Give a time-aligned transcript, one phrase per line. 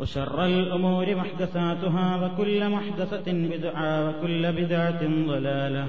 [0.00, 5.84] وشر الأمور محدثاتها وكل محدثة بدعة وكل بدعة ضلالة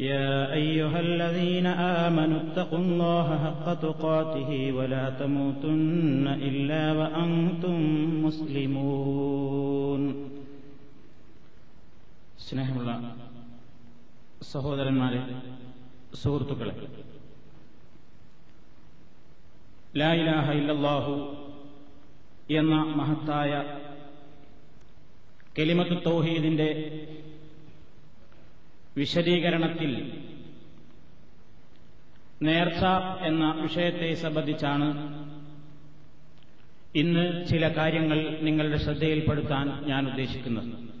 [0.00, 1.66] يا أيها الذين
[2.06, 7.76] آمنوا اتقوا الله حق تقاته ولا تموتن إلا وأنتم
[8.26, 10.02] مسلمون
[12.46, 12.90] സ്നേഹമുള്ള
[14.52, 15.20] സഹോദരന്മാരെ
[16.20, 16.74] സുഹൃത്തുക്കളെ
[20.00, 21.12] ലാ ഇലാഹ ഇല്ലല്ലാഹു
[22.51, 23.79] എന്ന മഹത്തായ
[25.57, 26.99] കെലിമത്ത് തൗഹീദിന്റെ
[28.97, 30.21] വിശദീകരണത്തിൽ
[32.41, 32.83] നേർച്ച
[33.21, 34.87] എന്ന വിഷയത്തെ സംബന്ധിച്ചാണ്
[36.95, 40.93] ഇന്ന് ചില കാര്യങ്ങൾ നിങ്ങളുടെ ശ്രദ്ധയിൽപ്പെടുത്താൻ ഞാൻ ഉദ്ദേശിക്കുന്നത്.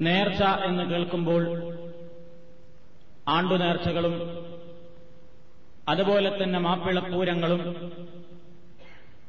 [0.00, 1.44] നേർച്ച എന്ന് കേൾക്കുമ്പോൾ
[3.28, 4.14] ആണ്ടുനേർച്ചകളും
[5.88, 7.60] അതുപോലെ തന്നെ മാപ്പിളപ്പൂരങ്ങളും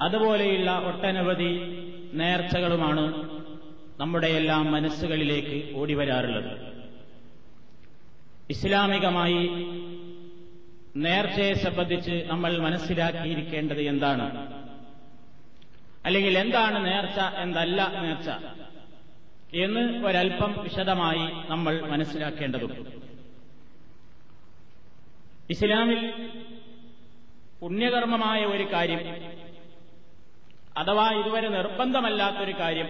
[0.01, 1.51] അതുപോലെയുള്ള ഒട്ടനവധി
[2.13, 3.03] നേർച്ചകളുമാണ്
[3.99, 6.71] നമ്മുടെ എല്ലാം മനസ്സുകളിലേക്ക് ഓടിവരാറുള്ളത്
[8.49, 9.43] ഇസ്ലാമികമായി
[10.95, 14.25] നേർച്ചയെ സംബന്ധിച്ച് നമ്മൾ മനസ്സിലാക്കിയിരിക്കേണ്ടത് എന്താണ്?
[16.05, 18.29] അല്ലെങ്കിൽ എന്താണ് നേർച്ച എന്തല്ല നേർച്ച
[19.55, 22.81] എന്ന് ഒരൽപ്പം വിശദമായി നമ്മൾ മനസ്സിലാക്കേണ്ടതുണ്ട്.
[25.49, 26.13] ഇസ്ലാമിൽ
[27.61, 29.01] പുണ്യകർമ്മമായ ഒരു കാര്യം
[30.77, 32.89] അഥവാ ഇതുവരെ നിർബന്ധമല്ലാത്തൊരു കാര്യം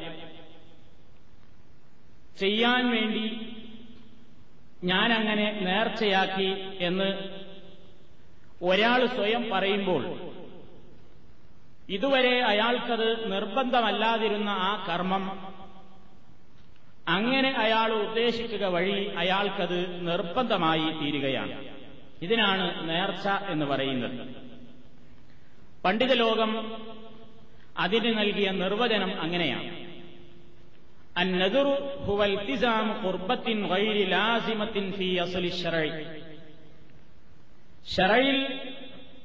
[2.39, 3.55] ചെയ്യാൻ വേണ്ടി
[4.83, 7.09] ഞാനങ്ങനെ നേർച്ചയാക്കി എന്ന്
[8.61, 10.31] ഒരാൾ സ്വയം പറയുമ്പോൾ
[11.89, 15.25] ഇതുവരെ അയാൾക്കത് നിർബന്ധമല്ലാതിരുന്ന ആ കർമ്മം
[17.07, 21.65] അങ്ങനെ അയാൾ ഉദ്ദേശിക്കുക വഴി അയാൾക്കത് നിർബന്ധമായി തീരുകയാണ്.
[22.21, 24.27] ഇതിനാണ് നേർച്ച എന്ന് പറയുന്നത്.
[25.83, 26.51] പണ്ഡിത ലോകം
[27.81, 29.71] അതിന് നൽകിയ നിർവചനം അങ്ങനെയാണ്.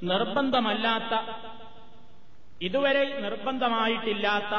[0.02, 1.14] നിർബന്ധമല്ലാത്ത
[2.62, 4.54] ഇതുവരെ നിർബന്ധമായിട്ടില്ലാത്ത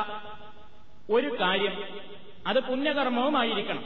[1.12, 1.76] ഒരു കാര്യം
[2.48, 3.84] അത് പുണ്യകർമ്മവുമായിരിക്കണം.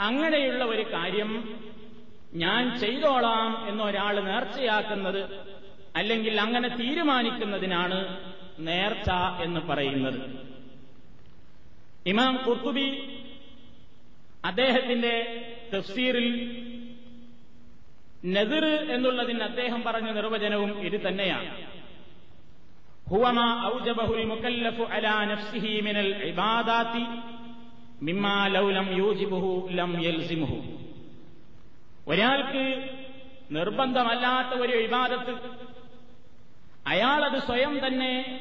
[0.00, 1.58] അങ്ങനെയുള്ള ഒരു കാര്യം
[2.34, 5.22] ഞാൻ ചെയ്തോളാം എന്നൊരാൾ നേർച്ചയാക്കുന്നത്
[5.96, 8.25] അല്ലെങ്കിൽ അങ്ങനെ തീരുമാനിക്കുന്നതിനാണ്
[8.58, 9.10] നേർച്ച
[9.42, 10.46] എന്ന് പറയുന്നത്.
[12.06, 13.18] ഇമാം കുർത്തുബി
[14.44, 15.44] അദ്ദേഹത്തിന്റെ
[15.74, 16.28] തഫ്സീറിൽ
[18.24, 21.66] നദിർ എന്നുള്ളതിന് അദ്ദേഹം പറഞ്ഞ നിർവചനവും ഇത് തന്നെയാണ്.
[23.10, 26.32] ഹുവമാ ഔജബഹുൽ മുക്കല്ലഫു അലാ നഫ്സിഹി മിനൽ
[28.02, 28.96] മിമ്മാ ലൗലം
[29.70, 29.96] ലം
[32.08, 32.90] ഒരാൾക്ക്
[33.50, 35.65] നിർബന്ധമല്ലാത്ത ഒരു ഇബാദത്ത്
[36.86, 38.40] അയാളത് സ്വയം തന്നെ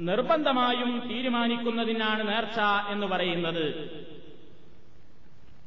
[0.00, 3.90] നിർബന്ധമായും തീരുമാനിക്കുന്നതിനാണ് നേർച്ച എന്ന് പറയുന്നത്.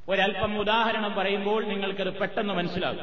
[0.09, 3.01] ഒരൽപ്പം ഉദാഹരണം പറയുമ്പോൾ നിങ്ങൾക്കത് പെട്ടെന്ന് മനസ്സിലാകും.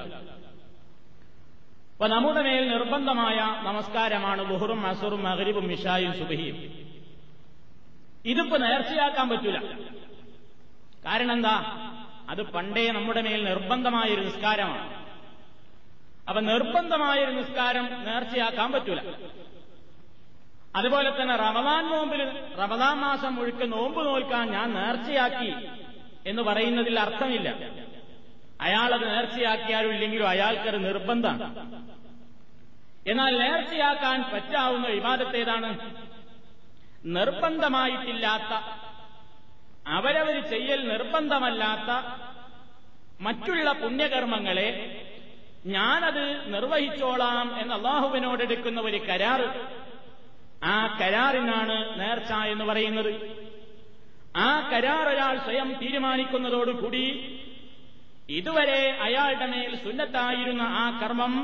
[1.93, 6.57] അപ്പൊ നമ്മുടെ മേൽ നിർബന്ധമായ നമസ്കാരമാണ് ബുഹറും അസുറും മകരിബും മിഷായും സുബഹിയും.
[8.25, 9.61] ഇതിപ്പോ നേർച്ചയാക്കാൻ പറ്റൂല.
[11.05, 11.79] കാരണം എന്താ?
[12.31, 15.02] അത് പണ്ടേ നമ്മുടെ മേൽ നിർബന്ധമായ ഒരു നിസ്കാരമാണ്.
[16.33, 19.01] അപ്പൊ നിർബന്ധമായ ഒരു നിസ്കാരം നേർച്ചയാക്കാൻ പറ്റൂല.
[20.77, 22.23] അതുപോലെ തന്നെ റമദാൻ നോമ്പിൽ
[22.59, 25.67] റമദാൻ മാസം മുഴുക്ക നോമ്പ് നോൽക്കാൻ ഞാൻ നേർച്ചയാക്കി
[26.27, 27.49] എന്ന് പറയുന്നതിൽ അർത്ഥമില്ല.
[28.61, 31.45] അയാളത് നേർച്ചയാക്കിയാലും ഇല്ലെങ്കിലും അയാൾക്കൊരു നിർബന്ധമാണ്.
[33.07, 35.71] എന്നാൽ നേർച്ചയാക്കാൻ പറ്റാവുന്ന വിവാദത്തേതാണ്
[37.05, 38.53] നിർബന്ധമായിട്ടില്ലാത്ത
[39.87, 41.91] അവരവർ ചെയ്യൽ നിർബന്ധമല്ലാത്ത
[43.21, 44.69] മറ്റുള്ള പുണ്യകർമ്മങ്ങളെ
[45.67, 49.41] ഞാനത് നിർവഹിച്ചോളാം എന്ന് അള്ളാഹുവിനോട് എടുക്കുന്ന ഒരു കരാർ
[50.65, 53.13] ആ കരാറിനാണ് നേർച്ച എന്ന് പറയുന്നത്.
[54.37, 57.07] ആ കരാർ ഒരാൾ സ്വയം തീരുമാനിക്കുന്നതോടുകൂടി
[58.29, 61.35] ഇതുവരെ അയാളുടെ മേൽ സുന്നത്തായിരുന്ന ആ കർമ്മം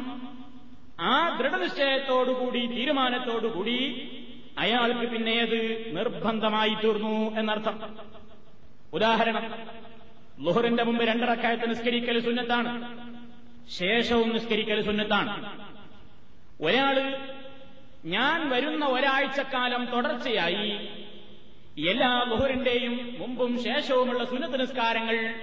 [1.01, 3.79] ആ ദൃഢനിശ്ചയത്തോടുകൂടി തീരുമാനത്തോടുകൂടി
[4.59, 7.95] അയാൾക്ക് പിന്നെ അത് നിർബന്ധമായി തീർന്നു എന്നർത്ഥം.
[8.93, 9.45] ഉദാഹരണം
[10.41, 12.73] ലുഹറിന്റെ മുമ്പ് രണ്ടറക്കായത്ത് നിസ്കരിക്കൽ സുന്നത്താണ്.
[13.71, 15.53] ശേഷവും നിസ്കരിക്കൽ സുന്നത്താണ്.
[16.61, 16.97] ഒരാൾ
[18.05, 20.89] ഞാൻ വരുന്ന ഒരാഴ്ചക്കാലം തുടർച്ചയായി
[21.91, 25.35] എല്ലാ ബഹുറിന്റെയും മുമ്പും ശേഷവുമുള്ള സുന്നത്ത് നിസ്കാരങ്ങൾ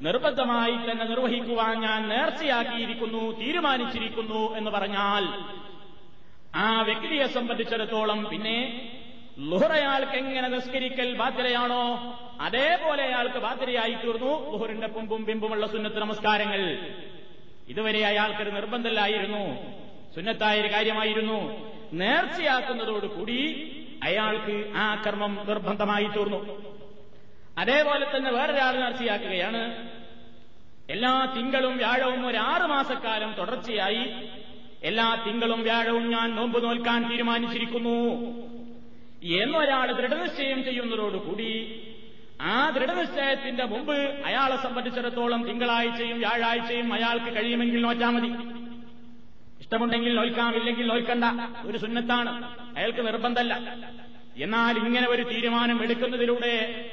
[0.00, 5.24] നിർബന്ധമായി തന്നെ നിർവഹിക്കുവാൻ ഞാൻ നേർച്ചയാക്കിയിരിക്കുന്നു തീരുമാനിച്ചിരിക്കുന്നു എന്ന് പറഞ്ഞാൽ
[6.54, 8.56] ആ വ്യക്തിയെ സംബന്ധിച്ചിടത്തോളം പിന്നെ
[9.38, 12.16] ലുഹർ അയാൾക്ക് എങ്ങനെ നിസ്കരിക്കൽ ബാധ്യതയാണോ?
[12.40, 16.78] അതേപോലെ അയാൾക്ക് ബാധ്യതയായി തീർന്നു ലുഹറിന്റെ പുമ്പും പിമ്പുമുള്ള സുന്നത്ത് നമസ്കാരങ്ങൾ.
[17.70, 19.42] ഇതുവരെ അയാൾക്കൊരു നിർബന്ധമില്ലായിരുന്നു.
[20.14, 21.38] സുന്നത്തായ ഒരു കാര്യമായിരുന്നു.
[21.92, 23.40] നേർച്ചയാക്കുന്നതോടുകൂടി
[24.02, 26.40] അയാൾക്ക് ആ കർമ്മം നിർബന്ധമായി തീർന്നു.
[27.58, 29.88] അതേപോലെ തന്നെ വേറൊരാൾ നേർച്ചയാക്കുകയാണ്.
[30.90, 34.04] എല്ലാ തിങ്കളും വ്യാഴവും ഒരു ആറ് മാസക്കാലം തുടർച്ചയായി
[34.82, 37.98] എല്ലാ തിങ്കളും വ്യാഴവും ഞാൻ നോമ്പ് നോൽക്കാൻ തീരുമാനിച്ചിരിക്കുന്നു.
[39.40, 41.52] എന്നൊരാൾ ദൃഢനിശ്ചയം ചെയ്യുന്നതോടുകൂടി
[42.40, 43.94] ആ ദൃഢനിശ്ചയത്തിന്റെ മുമ്പ്
[44.24, 48.28] അയാളെ സംബന്ധിച്ചിടത്തോളം തിങ്കളാഴ്ചയും വ്യാഴാഴ്ചയും അയാൾക്ക് കഴിയുമെങ്കിൽ നോറ്റാൽ മതി.
[49.60, 51.24] ഇഷ്ടമുണ്ടെങ്കിൽ നോൽക്കാം ഇല്ലെങ്കിൽ നോൽക്കണ്ട.
[51.66, 52.56] ഒരു സുന്നത്താണ്.
[52.78, 53.54] അയാൾക്ക് നിർബന്ധമല്ല
[54.36, 56.84] എന്നാൽ ഇങ്ങനെ ഒരു തീരുമാനം എടുക്കുന്നതിലൂടെ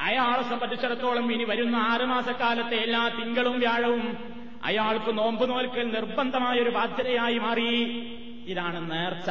[0.00, 4.18] അയാളെ സംബന്ധിച്ചിടത്തോളം ഇനി വരുന്ന ആറുമാസക്കാലത്തെ എല്ലാ തിങ്കളും വ്യാഴവും
[4.64, 7.70] അയാൾക്ക് നോമ്പ് നോൽക്കൽ നിർബന്ധമായ ഒരു ബാധ്യതയായി മാറി.
[8.46, 9.30] ഇതാണ് നേർച്ച.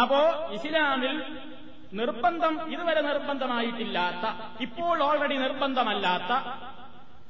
[0.00, 1.22] അപ്പോ ഇസ്ലാമിൽ
[1.92, 6.60] നിർബന്ധം ഇതുവരെ നിർബന്ധമായിട്ടില്ലാത്ത ഇപ്പോൾ ഓൾറെഡി നിർബന്ധമല്ലാത്ത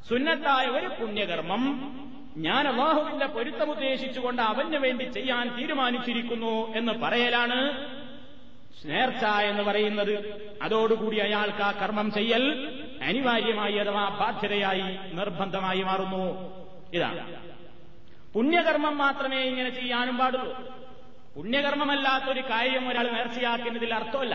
[0.08, 1.64] സുന്നത്തായ ഒരു പുണ്യകർമ്മം
[2.36, 7.88] ഞാൻ അള്ളാഹുവിന്റെ പൊരുത്തമുദ്ദേശിച്ചുകൊണ്ട് അവന് വേണ്ടി ചെയ്യാൻ തീരുമാനിച്ചിരിക്കുന്നു എന്ന് പറയലാണ്.
[8.82, 12.44] സ്നേർച്ച എന്ന് പറയുന്നത് അതോടുകൂടി അയാൾക്ക് ആ കർമ്മം ചെയ്യൽ
[13.02, 16.24] അനിവാര്യമായി അഥവാ ബാധ്യതയായി നിർബന്ധമായി മാറുന്നു.
[16.92, 17.36] ഇതാണ്.
[18.34, 20.82] പുണ്യകർമ്മം മാത്രമേ ഇങ്ങനെ ചെയ്യാനും പാടുള്ളൂ.
[21.36, 24.34] പുണ്യകർമ്മമല്ലാത്തൊരു കാര്യം ഒരാൾ നേർച്ചയാക്കുന്നതിൽ അർത്ഥമല്ല.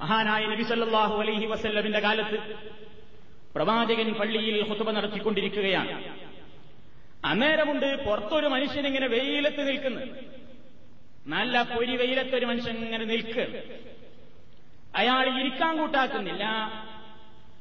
[0.00, 2.38] മഹാനായ നബി സല്ലാഹു അലൈഹി വസല്ലമിന്റെ കാലത്ത്
[3.54, 6.14] പ്രവാചകൻ പള്ളിയിൽ ഹുത്തുബ നടത്തിക്കൊണ്ടിരിക്കുകയാണ്.
[7.24, 10.02] അന്നേരമുണ്ട് പുറത്തൊരു മനുഷ്യൻ ഇങ്ങനെ വെയിലത്ത് നിൽക്കുന്നു.
[11.26, 13.46] നല്ല പൊരി വെയിലത്തൊരു മനുഷ്യൻ ഇങ്ങനെ നിൽക്കുക
[14.96, 16.44] അയാൾ ഇരിക്കാൻ കൂട്ടാക്കുന്നില്ല.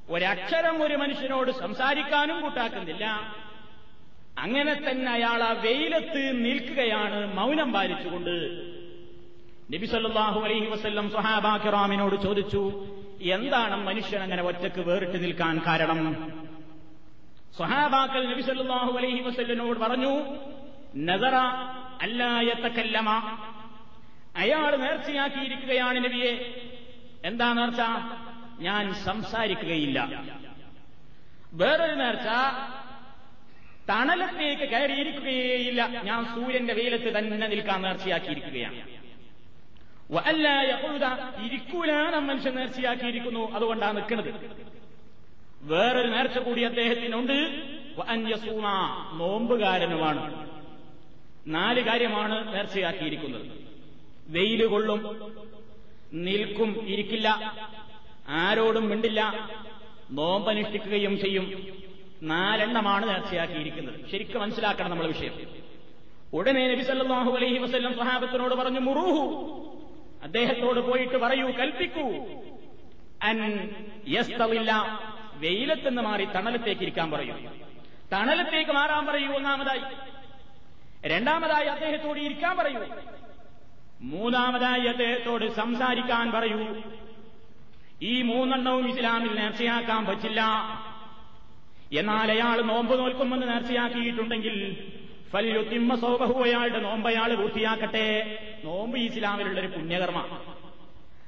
[0.10, 3.06] ഒരക്ഷരം ഒരു മനുഷ്യനോട് സംസാരിക്കാനും കൂട്ടാക്കുന്നില്ല.
[4.38, 8.36] അങ്ങനെ തന്നെ അയാൾ ആ വെയിലത്ത് നിൽക്കുകയാണ് മൗനം പാലിച്ചുകൊണ്ട്.
[9.74, 12.88] നബി സല്ലാഹു അലൈഹി വസ്ല്ലം സുഹാബാഖിറാമിനോട് ചോദിച്ചു
[13.22, 16.34] എന്താണ് മനുഷ്യൻ അങ്ങനെ ഒറ്റയ്ക്ക് വേറിട്ട് നിൽക്കാൻ കാരണം?
[17.58, 20.14] സുഹാബാക്കൽ നബി സല്ലാഹു അലൈഹി വസ്ല്ലിനോട് പറഞ്ഞു
[20.96, 21.36] നദറ
[22.02, 23.10] അല്ലായത്തക്കല്ലമ
[24.36, 26.64] അയാൾ നേർച്ചയാക്കിയിരിക്കുകയാണ് നബിയെ.
[27.26, 27.82] എന്താ നേർച്ച?
[28.60, 30.24] ഞാൻ സംസാരിക്കുകയില്ല.
[31.54, 32.28] വേറൊരു നേർച്ച
[33.90, 36.02] തണലത്തേക്ക് കയറിയിരിക്കുകയേയില്ല.
[36.04, 39.00] ഞാൻ സൂര്യന്റെ വെയിലത്ത് തന്നെ നിൽക്കാൻ നേർച്ചയാക്കിയിരിക്കുകയാണ്.
[40.18, 41.06] അല്ല യഹൂദ
[41.46, 43.52] ഇരിക്കൂലാനം മനുഷ്യൻ നേർച്ചയാക്കിയിരിക്കുന്നു.
[43.52, 44.34] അതുകൊണ്ടാണ് നിൽക്കുന്നത്.
[45.62, 47.64] വേറൊരു നേർച്ച കൂടി അദ്ദേഹത്തിനുണ്ട്.
[49.14, 50.50] നോമ്പുകാരനുമാണ്.
[51.48, 53.46] നാല് കാര്യമാണ് നേർച്ചയാക്കിയിരിക്കുന്നത്.
[54.28, 55.34] വെയിൽ കൊള്ളും
[56.14, 57.54] നിൽക്കും ഇരിക്കില്ല.
[58.28, 59.50] ആരോടും മിണ്ടില്ല.
[60.12, 61.80] നോമ്പനുഷ്ഠിക്കുകയും ചെയ്യും.
[62.24, 64.10] നാലെണ്ണമാണ് നേർച്ചയാക്കിയിരിക്കുന്നത്.
[64.12, 65.34] ശരിക്കും മനസ്സിലാക്കണം നമ്മൾ വിഷയം.
[66.34, 69.60] ഉടനെ നബി സല്ലാഹു അലൈഹി വസല്ലം സ്വഹാബത്തിനോട് പറഞ്ഞു മുറൂഹു.
[70.24, 72.26] അദ്ദേഹത്തോട് പോയിട്ട് പറയൂ കൽപ്പിക്കൂ.
[73.24, 73.70] അൻ
[74.08, 75.00] യസ്തവില്ല.
[75.34, 77.34] വെയിലത്തെന്ന് മാറി തണലത്തേക്ക് ഇരിക്കാൻ പറയൂ.
[78.14, 79.82] തണലത്തേക്ക് മാറാൻ പറയൂ ഒന്നാമതായി.
[81.06, 82.86] രണ്ടാമതായി അദ്ദേഹത്തോട് ഇരിക്കാൻ പറയൂ.
[84.02, 86.82] മൂന്നാമതായി അദ്ദേഹത്തോട് സംസാരിക്കാൻ പറയൂ.
[88.02, 90.42] ഈ മൂന്നെണ്ണവും ഇസ്ലാമിൽ നേർച്ചയാക്കാൻ പറ്റില്ല.
[91.92, 94.56] എന്നാൽ അയാൾ നോമ്പ് നോൽക്കുമെന്ന് നേർച്ചയാക്കിയിട്ടുണ്ടെങ്കിൽ
[95.32, 98.38] ഫല്യുത്തിമ്മ സോബഹു അയാളുടെ നോമ്പ് അയാൾ പൂർത്തിയാക്കട്ടെ.
[98.64, 100.20] നോമ്പ് ഇസ്ലാമിലുള്ള ഒരു പുണ്യകർമ്മ.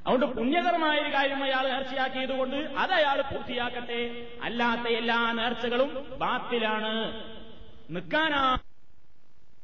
[0.08, 4.28] അതുകൊണ്ട് പുണ്യകരമായ ഒരു കാര്യം അയാൾ നേർച്ചയാക്കിയതുകൊണ്ട് അത് അയാൾ പൂർത്തിയാക്കട്ടെ.
[4.42, 6.94] അല്ലാത്ത എല്ലാ നേർച്ചകളും ബാത്തിലാണ്.
[7.90, 8.58] നിൽക്കാനാ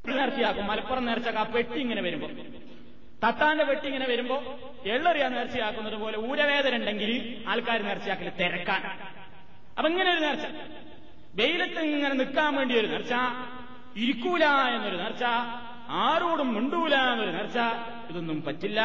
[0.07, 0.67] നേർച്ചയാക്കും.
[0.67, 2.27] മലപ്പുറം നേർച്ച പെട്ടി ഇങ്ങനെ വരുമ്പോ
[3.23, 4.35] തട്ടാന്റെ പെട്ടി ഇങ്ങനെ വരുമ്പോ
[4.85, 8.83] എള്ളറിയ നേർച്ചയാക്കുന്നത് പോലെ ഊരവേദന ഉണ്ടെങ്കിൽ ആൾക്കാർ നേർച്ചയാക്കൽ തിരക്കാൻ
[9.77, 10.45] അപ്പൊ ഇങ്ങനെ ഒരു നേർച്ച.
[11.35, 13.13] വെയിലത്ത് ഇങ്ങനെ നിൽക്കാൻ വേണ്ടി ഒരു നേർച്ച.
[13.95, 15.23] ഇരിക്കൂല എന്നൊരു നേർച്ച.
[15.89, 17.57] ആരോടും മിണ്ടൂല എന്നൊരു നേർച്ച.
[18.09, 18.81] ഇതൊന്നും പറ്റില്ല.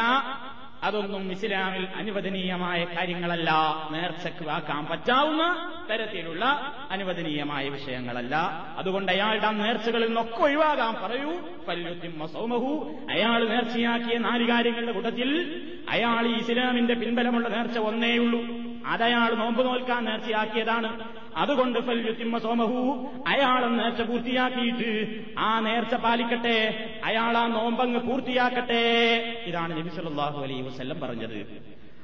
[0.83, 3.51] അതൊന്നും ഇസ്ലാമിൽ അനുവദനീയമായ കാര്യങ്ങളല്ല.
[3.91, 6.45] നേർച്ചക്ക് വാക്കാൻ പറ്റാവുന്ന തരത്തിലുള്ള
[6.91, 8.35] അനുവദനീയമായ വിഷയങ്ങളല്ല.
[8.77, 11.39] അതുകൊണ്ട് അയാളുടെ നേർച്ചകളിൽ നിന്നൊക്കെ ഒഴിവാകാൻ പറയൂ.
[11.67, 12.99] പല്ലുത്തിമ്മ സൗമഹു.
[13.09, 18.41] അയാൾ നേർച്ചയാക്കിയ നാല് കാര്യങ്ങളുടെ കൂട്ടത്തിൽ അയാൾ ഈ ഇസ്ലാമിന്റെ പിൻബലമുള്ള നേർച്ച ഒന്നേയുള്ളൂ.
[18.87, 21.22] അതയാൾ നോമ്പ് നോൽക്കാൻ നേർച്ചയാക്കിയതാണ്.
[21.37, 29.43] അതുകൊണ്ട് ഫല്യുത്തിമ്മ സോമഹു അയാളെ നേർച്ച പൂർത്തിയാക്കിയിട്ട് ആ നേർച്ച പാലിക്കട്ടെ അയാൾ ആ നോമ്പങ്ങ് പൂർത്തിയാക്കട്ടെ.
[29.45, 31.63] ഇതാണ് നബി സല്ലല്ലാഹു അലൈഹി വസല്ലം പറഞ്ഞത്.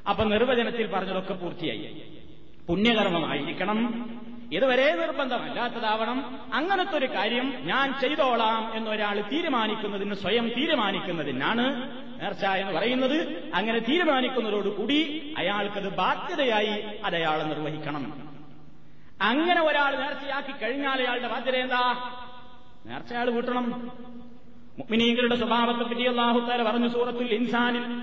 [0.10, 2.02] അപ്പൊ നിർവചനത്തിൽ പറഞ്ഞതൊക്കെ പൂർത്തിയായി.
[2.68, 4.10] പുണ്യകർമ്മമായിരിക്കണം.
[4.54, 6.40] ഇതുവരെ നിർബന്ധമല്ലാത്തതാവണം.
[6.54, 11.82] അങ്ങനത്തെ ഒരു കാര്യം ഞാൻ ചെയ്തോളാം എന്നൊരാൾ തീരുമാനിക്കുന്നതിന് സ്വയം തീരുമാനിക്കുന്നതിനാണ്
[12.22, 13.52] നേർച്ച എന്ന് പറയുന്നത്.
[13.56, 18.29] അങ്ങനെ തീരുമാനിക്കുന്നതോടുകൂടി അയാൾക്കത് ബാധ്യതയായി അത് നിർവഹിക്കണം.
[19.22, 22.10] അങ്ങനെ ഒരാൾ നേർച്ചയാക്കി കഴിഞ്ഞാൽ അയാളുടെ ബാധ്യത എന്താ?
[22.86, 23.72] നേർച്ച അയാൾ കൂട്ടണം.
[24.78, 28.02] മുഅ്മിനീങ്ങളുടെ സ്വഭാവത്തെ പറ്റി അള്ളാഹുത്താല പറഞ്ഞു സൂറത്തുൽ ഇൻസാനിൽ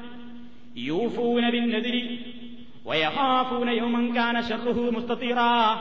[0.77, 2.33] യൂഫൂന ബിന്നെതിരി
[2.87, 5.77] വയഹാഫൂന യൗമൻ കാന ശർറുഹു മുസ്തതീറാ.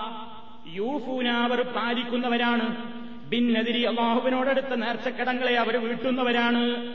[0.67, 2.95] യൂഫൂന അവർ പാലിക്കുന്നവരാണ്.
[3.29, 6.93] ബിന്നെതിരി അള്ളാഹുവിനോടടുത്ത നേർച്ചക്കടങ്ങളെ അവർ വീട്ടുന്നവരാണ്.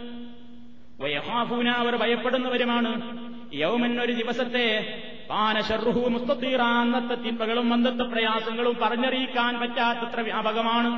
[1.01, 3.19] വയഹാഫൂന അവർ ഭയപ്പെടുന്നവരുമാണ്.
[3.55, 4.67] യൗമൻ ഒരു ദിവസത്തെ
[5.33, 10.91] അന്നത്തെ തിന്മകളും അന്നത്തെ പ്രയാസങ്ങളും പറഞ്ഞറിയിക്കാൻ പറ്റാത്തത്ര വ്യാപകമാണ്.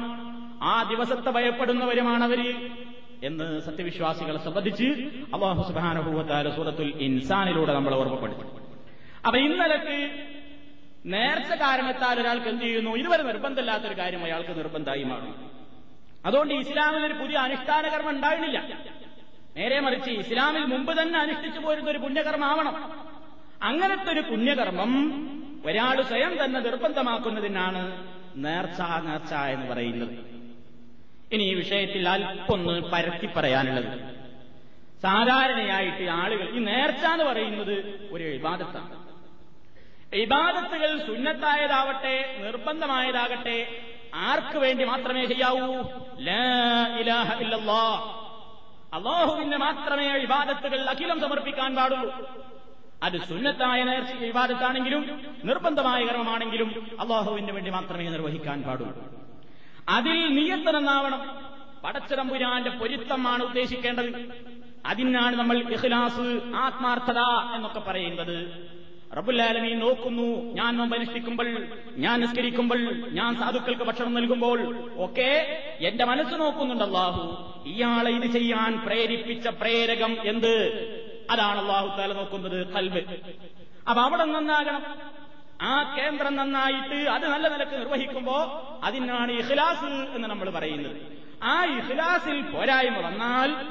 [0.63, 2.71] ആ ദിവസത്തെ ഭയപ്പെടുന്നവരുമാണ് അവർ
[3.23, 4.85] എന്ന് സത്യവിശ്വാസികളെ സംബന്ധിച്ച്
[5.35, 8.41] അള്ളാഹു സുബാനുഭൂവത്താല സൂറത്തുൽ ഇൻസാനിലൂടെ നമ്മൾ ഓർമ്മപ്പെടുത്തി.
[9.27, 10.25] അപ്പൊ ഇന്നലക്ക്
[11.07, 12.91] നേർച്ച കാരണത്താൽ ഒരാൾക്ക് എന്ത് ചെയ്യുന്നു?
[12.91, 15.51] ഇതുവരെ നിർബന്ധമില്ലാത്തൊരു കാര്യം അയാൾക്ക് നിർബന്ധമായി മാറും.
[16.27, 18.63] അതുകൊണ്ട് ഇസ്ലാമിൽ ഒരു പുതിയ അനുഷ്ഠാന കർമ്മം ഉണ്ടായിരുന്നില്ല.
[19.57, 23.12] നേരെ മറിച്ച് ഇസ്ലാമിൽ മുമ്പ് തന്നെ അനുഷ്ഠിച്ചു പോരുന്ന ഒരു പുണ്യകർമ്മമാവണം.
[23.63, 24.93] അങ്ങനത്തെ ഒരു പുണ്യകർമ്മം
[25.67, 27.83] ഒരാൾ സ്വയം തന്നെ നിർബന്ധമാക്കുന്നതിനാണ്
[28.37, 30.15] നേർച്ച നേർച്ച എന്ന് പറയുന്നത്.
[31.35, 33.91] ഇനി ഈ വിഷയത്തിൽ അല്പൊന്ന് പരത്തി പറയാനുള്ളത്.
[35.03, 37.75] സാധാരണയായിട്ട് ആളുകൾ ഈ നേർച്ച എന്ന് പറയുന്നത്
[38.13, 38.97] ഒരു വിവാദത്താണ്
[40.17, 43.57] ഇബാദത്തുകൾ സുന്നത്തായതാവട്ടെ നിർബന്ധമായതാകട്ടെ
[44.15, 45.69] ആർക്ക് വേണ്ടി മാത്രമേ ചെയ്യാവൂ?
[47.01, 47.29] ഇലാഹ
[48.97, 52.11] അള്ളാഹുവിന് മാത്രമേ ഇബാദത്തുകൾ അഖിലം സമർപ്പിക്കാൻ പാടുള്ളൂ.
[53.03, 59.05] അത് സുന്നത്തായ നേർച്ച വിവാദത്താണെങ്കിലും നിർബന്ധമായ കർമ്മമാണെങ്കിലും അള്ളാഹുവിന് വേണ്ടി മാത്രമേ നിർവഹിക്കാൻ പാടുള്ളൂ
[59.89, 61.53] അതിൽ നിയന്ത്രണമെന്നാവണം
[61.85, 64.11] പടച്ചതമ്പുരാന്റെ പൊരുത്തമാണ് ഉദ്ദേശിക്കേണ്ടത്.
[64.87, 67.21] അതിനാണ് നമ്മൾ ഇഖ്ലാസ് ആത്മാർത്ഥത
[67.55, 68.37] എന്നൊക്കെ പറയുന്നത്.
[69.17, 70.55] റബുല്ലാലമീ നോക്കുന്നു.
[70.55, 71.67] ഞാൻ നോമ്പ് അനുഷ്ഠിക്കുമ്പോൾ
[71.97, 74.59] ഞാൻ നിസ്കരിക്കുമ്പോൾ ഞാൻ സാധുക്കൾക്ക് ഭക്ഷണം നൽകുമ്പോൾ
[75.05, 75.33] ഒക്കെ
[75.81, 80.55] എന്റെ മനസ്സ് നോക്കുന്നുണ്ട് ഇയാളെ ഇത് ചെയ്യാൻ പ്രേരിപ്പിച്ച പ്രേരകം എന്ത്?
[81.31, 82.99] അതാണ് അള്ളാഹു താല നോക്കുന്നത് കൽബ്.
[83.89, 84.83] അപ്പൊ അവിടെ നന്നാകണം.
[85.63, 88.37] ആ കേന്ദ്രം നന്നായിട്ട് അത് നല്ല നിലയ്ക്ക് നിർവഹിക്കുമ്പോ
[88.85, 90.97] അതിനാണ് ഇഖ്ലാസ് എന്ന് നമ്മൾ പറയുന്നത്.
[91.43, 93.67] ആ ഇഖ്ലാസിൽ പോരായ്മ വന്നാൽ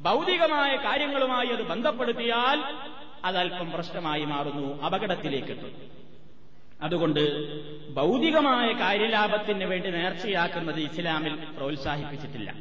[0.00, 2.74] ഭൗതികമായ കാര്യങ്ങളുമായി അത് ബന്ധപ്പെടുത്തിയാൽ
[3.24, 5.90] അതല്പം പ്രശ്നമായി മാറുന്നു അപകടത്തിലേക്കെത്തും
[6.82, 7.22] അതുകൊണ്ട്
[7.94, 12.54] ഭൗതികമായ കാര്യലാഭത്തിന് വേണ്ടി നേർച്ചയാക്കുന്നത് ഇസ്ലാമിൽ പ്രോത്സാഹിപ്പിച്ചിട്ടില്ല.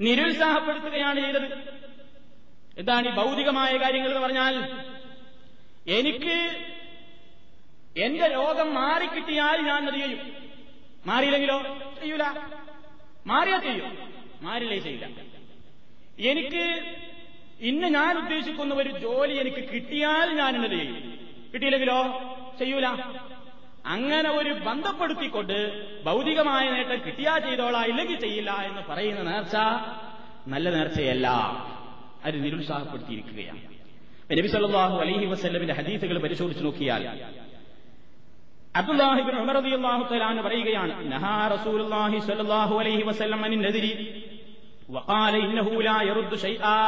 [0.00, 1.87] നിരുത്സാഹപ്പെടുത്തുകയാണ് ചെയ്തത്.
[2.78, 4.54] എന്താണ് ഈ ഭൗതികമായ കാര്യങ്ങൾ എന്ന് പറഞ്ഞാൽ
[5.88, 6.36] എനിക്ക്
[8.00, 10.18] എന്റെ രോഗം മാറിക്കിട്ടിയാൽ ഞാൻ അത് ചെയ്യും?
[11.06, 11.62] മാറിയില്ലെങ്കിലോ?
[12.00, 12.22] ചെയ്യൂല.
[13.26, 13.98] മാറിയാ ചെയ്യും.
[14.42, 15.06] മാറില്ലേ ചെയ്യില്ല.
[16.30, 16.64] എനിക്ക്
[17.60, 21.18] ഇന്ന് ഞാൻ ഉദ്ദേശിക്കുന്ന ഒരു ജോലി എനിക്ക് കിട്ടിയാൽ ഞാൻ എന്നത് ചെയ്യും?
[21.54, 22.00] കിട്ടിയില്ലെങ്കിലോ?
[22.58, 22.86] ചെയ്യൂല.
[23.86, 25.58] അങ്ങനെ ഒരു ബന്ധപ്പെടുത്തിക്കൊണ്ട്
[26.04, 29.56] ഭൗതികമായ നേട്ടം കിട്ടിയാ ചെയ്തോളാ ഇല്ലെങ്കിൽ ചെയ്യില്ല എന്ന് പറയുന്ന നേർച്ച
[30.48, 31.28] നല്ല നേർച്ചയല്ല.
[32.25, 33.61] അത് നിരുത്സാഹപ്പെടുത്തിയിരിക്കുകയാണ്
[34.33, 37.03] നബി സല്ലല്ലാഹു അലൈഹി വസല്ലമിന്റെ ഹദീസുകൾ പരിശോധിച്ച് നോക്കിയാൽ
[38.75, 43.93] അബ്ദുല്ലാഹിബിൻ ഉമർ റളിയല്ലാഹു തആല പറയുകയാണ് നഹാ റസൂലുള്ളാഹി സ്വല്ലല്ലാഹു അലൈഹി വസല്ലം അനിൻ നദിരി
[44.89, 46.81] وقال إنه لا يرد شيئا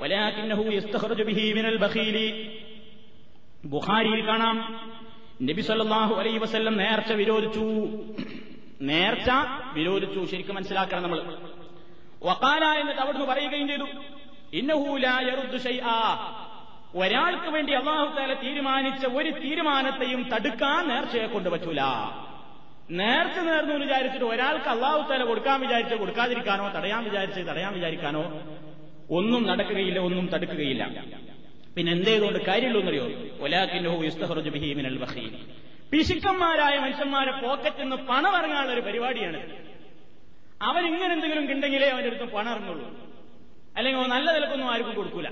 [0.00, 2.16] ولكنه يستخرج به من البخيل
[3.72, 4.56] ബുഖാരിയിൽ കാണാം
[5.48, 7.64] നബി സല്ലല്ലാഹു അലൈഹി വസല്ലം നേർച്ച വിരോധിച്ചു
[8.90, 9.28] നേർച്ച
[9.76, 11.18] വിരോധിച്ചു ശരിക്കും മനസ്സിലാക്കണം നമ്മൾ
[12.22, 14.15] വക്കാല എന്നിട്ട് അവിടുന്ന് പറയുകയും ചെയ്തു ഇന്നഹൂലായറുദ്ദു ഷൈആ
[16.95, 21.81] ഒരാൾക്ക് വേണ്ടി അള്ളാഹു താല തീരുമാനിച്ച ഒരു തീരുമാനത്തെയും തടുക്കാൻ നേർച്ചയെ കൊണ്ട് പറ്റൂല.
[22.91, 28.41] നേർച്ച നേർന്നു വിചാരിച്ചിട്ട് ഒരാൾക്ക് അള്ളാഹു താല കൊടുക്കാൻ വിചാരിച്ച് കൊടുക്കാതിരിക്കാനോ തടയാൻ വിചാരിച്ച് തടയാൻ വിചാരിക്കാനോ
[29.11, 30.83] ഒന്നും നടക്കുകയില്ല ഒന്നും തടുക്കുകയില്ല.
[31.75, 33.07] പിന്നെ എന്തേതുകൊണ്ട് കാര്യമുള്ളൂന്നറിയോ
[33.39, 33.89] ഒലാക്കിന്റെ
[35.91, 39.39] പിശുക്കന്മാരായ മനുഷ്യന്മാരെ പോക്കറ്റിൽ നിന്ന് പണം ഇറങ്ങാനുള്ള ഒരു പരിപാടിയാണ്.
[40.61, 43.06] അവൻ എന്തെങ്കിലും ഉണ്ടെങ്കിലേ അവന്റെ അടുത്ത് പണം ഇറങ്ങുള്ളൂ
[43.77, 45.27] അല്ലെങ്കിൽ നല്ല നിലക്കൊന്നും ആർക്കും കൊടുക്കൂല.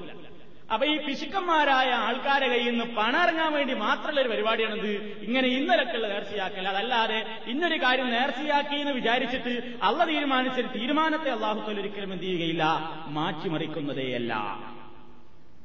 [0.73, 5.17] അപ്പൊ ഈ പിശുക്കന്മാരായ ആൾക്കാരെ കയ്യിൽ നിന്ന് പണം ഇറങ്ങാൻ വേണ്ടി മാത്രമുള്ള ഒരു പരിപാടിയാണിത്.
[5.23, 6.67] ഇങ്ങനെ ഇന്നലക്കുള്ള നേർച്ചയാക്കൽ.
[6.67, 12.63] അതല്ലാതെ ഇന്നൊരു കാര്യം നേർച്ചയാക്കി എന്ന് വിചാരിച്ചിട്ട് അള്ള തീരുമാനിച്ചൊരു തീരുമാനത്തെ അള്ളാഹുത്തൽ ഒരിക്കലും എന്ത് ചെയ്യുകയില്ല.
[13.07, 14.59] മാറ്റിമറിക്കുന്നതേയല്ല.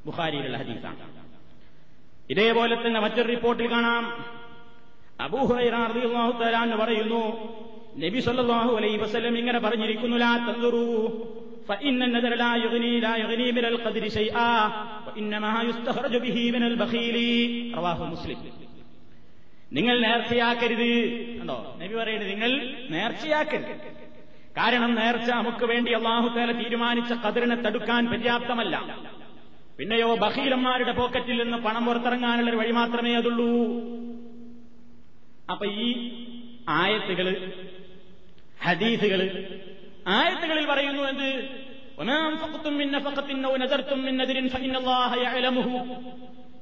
[0.05, 0.95] ബുഹാരിയിലുള്ള ഹദീസാണ്.
[2.29, 4.25] ഇതേപോലെ തന്നെ മറ്റൊരു റിപ്പോർട്ടിൽ കാണാം.
[5.21, 7.23] അബൂഹുറൈറാഹു തരാൻ പറയുന്നു
[8.05, 10.37] നബി സല്ലാഹു അലൈഹി വസല്ലം ഇങ്ങനെ പറഞ്ഞിരിക്കുന്നു ലാ
[11.68, 14.52] فإن النذر لا يغني لا يغني من القدر شيئا
[15.06, 17.16] وإنما يستخرج به من البخيل
[17.74, 18.38] رواه مسلم
[19.72, 20.90] നിങ്ങൾ നേർച്ചയാക്കരുത്
[21.38, 22.50] കണ്ടോ നബി പറയുന്നത് നിങ്ങൾ
[22.90, 23.72] നേർച്ചയാക്കരുത്
[24.56, 28.74] കാരണം നേർച്ച നമുക്ക് വേണ്ടി അള്ളാഹുത്തേല തീരുമാനിച്ച കതിറിനെ തടുക്കാൻ പര്യാപ്തമല്ല
[29.78, 33.50] പിന്നെയോ ബഹീലന്മാരുടെ പോക്കറ്റിൽ നിന്ന് പണം പുറത്തിറങ്ങാനുള്ള ഒരു വഴി മാത്രമേ അതുള്ളൂ
[35.52, 35.88] അപ്പൊ ഈ
[36.78, 37.34] ആയത്തുകള്
[38.66, 39.26] ഹദീസുകള്
[40.07, 41.61] ആയത്തുകളിൽ പറയുന്നു എന്ത്?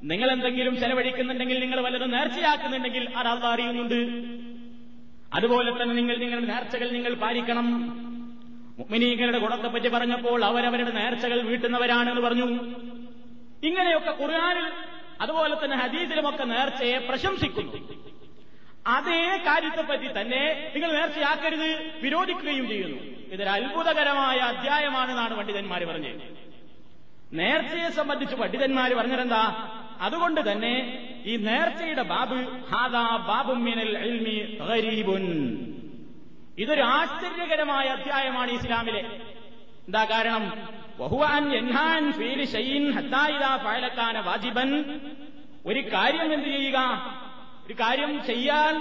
[0.02, 4.30] നിങ്ങൾ എന്തെങ്കിലും ചെലവഴിക്കുന്നുണ്ടെങ്കിൽ നിങ്ങൾ വല്ലതും നേർച്ചയാക്കുന്നുണ്ടെങ്കിൽ അത് അറിയുന്നുണ്ട്.
[5.34, 7.88] അതുപോലെ തന്നെ നിങ്ങൾ നിങ്ങളുടെ നേർച്ചകൾ നിങ്ങൾ പാലിക്കണം.
[8.78, 12.44] മുഗ്മിനീകളുടെ ഗുണത്തെപ്പറ്റി പറഞ്ഞപ്പോൾ അവരവരുടെ നേർച്ചകൾ വീട്ടുന്നവരാണെന്ന് പറഞ്ഞു.
[13.66, 14.72] ഇങ്ങനെയൊക്കെ ഖുർആാനിൽ
[15.20, 18.09] അതുപോലെ തന്നെ ഹദീസിലുമൊക്കെ നേർച്ചയെ പ്രശംസിക്കുന്നു.
[18.86, 23.02] അതേ കാര്യത്തെപ്പറ്റി തന്നെ നിങ്ങൾ നേർച്ചയാക്കരുത് വിരോധിക്കുകയും ചെയ്യുന്നു.
[23.32, 26.20] ഇതൊരു അത്ഭുതകരമായ അധ്യായമാണെന്നാണ് പണ്ഡിതന്മാർ പറഞ്ഞത്.
[27.32, 29.68] നേർച്ചയെ സംബന്ധിച്ച് പണ്ഡിതന്മാർ പറഞ്ഞതെന്താ?
[30.00, 33.98] അതുകൊണ്ട് തന്നെ ഈ നേർച്ചയുടെ ബാബ് ഹാദാ ബാബുമിനൽ
[36.58, 39.00] ഇതൊരു ആശ്ചര്യകരമായ അധ്യായമാണ് ഇസ്ലാമിലെ.
[39.86, 40.68] എന്താ കാരണം?
[44.24, 45.00] വാജിബൻ.
[45.66, 46.78] ഒരു കാര്യം എന്ത് ചെയ്യുക?
[47.70, 48.76] ഒരു കാര്യം ചെയ്യാൻ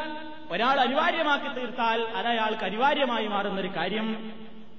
[0.52, 4.34] ഒരാൾ അനിവാര്യമാക്കി തീർത്താൽ അത് അയാൾക്ക് അനിവാര്യമായി മാറുന്ന ഒരു കാര്യം.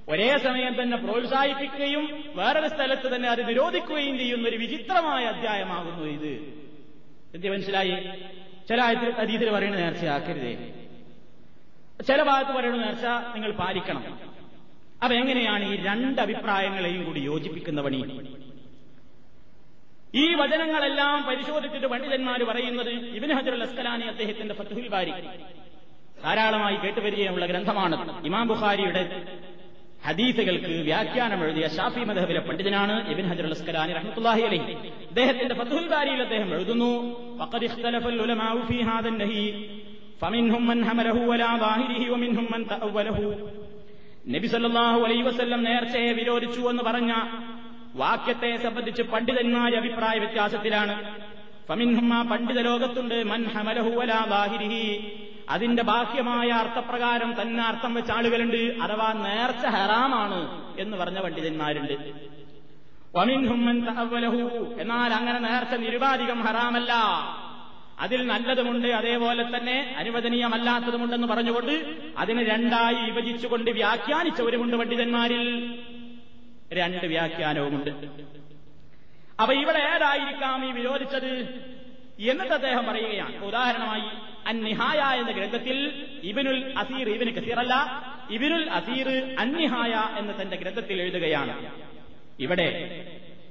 [0.09, 6.27] ഒരേ സമയം തന്നെ പ്രോത്സാഹിപ്പിക്കുകയും വേറൊരു സ്ഥലത്ത് തന്നെ അത് നിരോധിക്കുകയും ചെയ്യുന്ന ഒരു വിചിത്രമായ അധ്യായമാകുന്നു ഇത്.
[7.35, 8.09] എന്ത് മനസ്സിലായി?
[8.69, 8.81] ചില
[9.17, 10.73] അതീതിൽ പറയുന്ന നേർച്ചയാക്കരുതേ.
[12.07, 14.19] ചില ഭാഗത്ത് പറയുന്ന നേർച്ച നിങ്ങൾ പാലിക്കണം.
[15.03, 18.21] അപ്പൊ എങ്ങനെയാണ് ഈ രണ്ട് അഭിപ്രായങ്ങളെയും കൂടി യോജിപ്പിക്കുന്ന പണി?
[20.13, 25.13] ഈ വചനങ്ങളെല്ലാം പരിശോധിച്ചിട്ട് പണ്ഡിതന്മാർ പറയുന്നത് ഇബിൻ ഹജറുൽ അസ്കലാനി അദ്ദേഹത്തിന്റെ ഫത്തുഹുൽ ബാരി.
[26.23, 27.95] ധാരാളമായി കേട്ടുപരിചയമുള്ള ഗ്രന്ഥമാണ്
[28.25, 29.03] ഇമാം ബുഖാരിയുടെ
[30.05, 34.73] ഹദീസുകൾക്ക് വ്യാഖ്യാനം എഴുതിയ ഷാഫി മദഹബിലെ പണ്ഡിതനാണ് ഇബിൻ ഹജറുൽ അസ്കലാനി റഹ്മത്തുള്ളാഹി അലൈഹി.
[35.09, 36.91] അദ്ദേഹത്തിന്റെ ഫത്തുഹുൽ ബാരിയിൽ അദ്ദേഹം എഴുതുന്നു
[37.41, 39.43] ഫഖദ് ഇഖ്തലഫൽ ഉലമാഉ ഫീ ഹാദൻ നഹി
[40.21, 43.25] ഫമിൻഹും മൻ ഹമലഹു വലാ ബാഹിരിഹി വമിൻഹും മൻ തഅവലഹു
[44.27, 47.11] നബി സല്ലല്ലാഹു അലൈഹി വസല്ലം നേർച്ചയെ വിരോധിച്ചു എന്ന് പറഞ്ഞ
[47.95, 51.19] വാക്യത്തെ സംബന്ധിച്ച് പണ്ഡിതന്മാർ അഭിപ്രായ വ്യത്യാസത്തിലാണ്.
[51.69, 53.23] ഫമിൻഹും ആ പണ്ഡിത ലോകത്തുണ്ട്.
[53.23, 55.11] മൻ ഹമലഹുവലാഹിരിഹി
[55.49, 58.57] അതിന്റെ ബാഹ്യമായ അർത്ഥപ്രകാരം തന്നെ അർത്ഥം വെച്ച ആളുകളുണ്ട്.
[58.57, 61.93] അഥവാ നേർച്ച ഹറാമാണ് എന്ന് പറഞ്ഞ പണ്ഡിതന്മാരുണ്ട്.
[64.81, 66.93] എന്നാൽ അങ്ങനെ നേർച്ച നിരുപാധികം ഹറാമല്ല.
[67.99, 71.85] അതിൽ നല്ലതുമുണ്ട് അതേപോലെ തന്നെ അനുവദനീയമല്ലാത്തതുമുണ്ടെന്ന് പറഞ്ഞുകൊണ്ട്
[72.17, 75.79] അതിനെ രണ്ടായി വിഭജിച്ചുകൊണ്ട് വ്യാഖ്യാനിച്ചവരുമുണ്ട് പണ്ഡിതന്മാരിൽ.
[76.73, 77.89] രണ്ട് വ്യാഖ്യാനവുമുണ്ട്.
[79.41, 81.31] അപ്പൊ ഇവിടെ ഏതായിരിക്കാം ഈ വിരോധിച്ചത്
[82.19, 83.43] എന്നിട്ട് അദ്ദേഹം പറയുകയാണ്.
[83.43, 84.03] ഉദാഹരണമായി
[84.47, 85.77] അന്നിഹായ എന്ന ഗ്രന്ഥത്തിൽ
[86.23, 87.75] ഇബിനുൽ അസീർ ഇബിന് കസീറല്ല
[88.29, 91.71] ഇബിനുൽ അസീർ അന്നിഹായ എന്ന് തന്റെ ഗ്രന്ഥത്തിൽ എഴുതുകയാണ്.
[92.39, 92.67] ഇവിടെ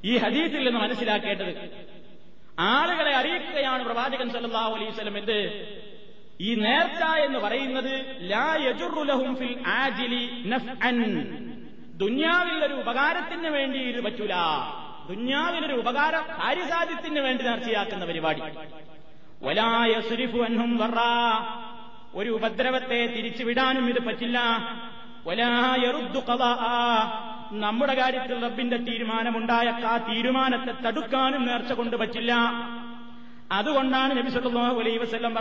[0.05, 1.53] ഈ ഹദീസിൽ നിന്ന് മനസ്സിലാക്കേണ്ടത്
[2.59, 5.39] ആളുകളെ അറിയിക്കുകയാണ് പ്രവാചകൻ സല്ലാഹു അലൈഹി വസല്ലം എന്ത്?
[6.41, 8.57] ഈ നേർച്ച എന്ന് പറയുന്നത് ലാ
[9.35, 10.25] ഫിൽ ആജിലി
[12.01, 14.35] ദുന്യാവിൽ ഒരു ഉപകാരത്തിന് വേണ്ടി ഇത് പറ്റൂല.
[15.09, 18.43] ദുന്യാവിലൊരു ഉപകാരം കാര്യസാധ്യത്തിന് വേണ്ടി നേർച്ചയാക്കുന്ന പരിപാടി.
[19.43, 20.99] വലായ സുരിഫു അൻഹും വറ.
[22.15, 24.39] ഒരു ഉപദ്രവത്തെ തിരിച്ചുവിടാനും ഇത് പറ്റില്ല.
[25.27, 26.23] വലായറുദ്ദു
[27.53, 32.33] നമ്മുടെ കാര്യത്തിൽ റബ്ബിന്റെ തീരുമാനമുണ്ടായ ആ തീരുമാനത്തെ തടുക്കാനും നേർച്ച കൊണ്ട് പറ്റില്ല.
[33.53, 35.35] അതുകൊണ്ടാണ് നബി സല്ലല്ലാഹു അലൈഹി വസല്ലം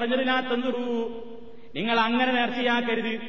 [1.76, 3.22] നിങ്ങൾ അങ്ങനെ നേർച്ചയാക്കരുത്.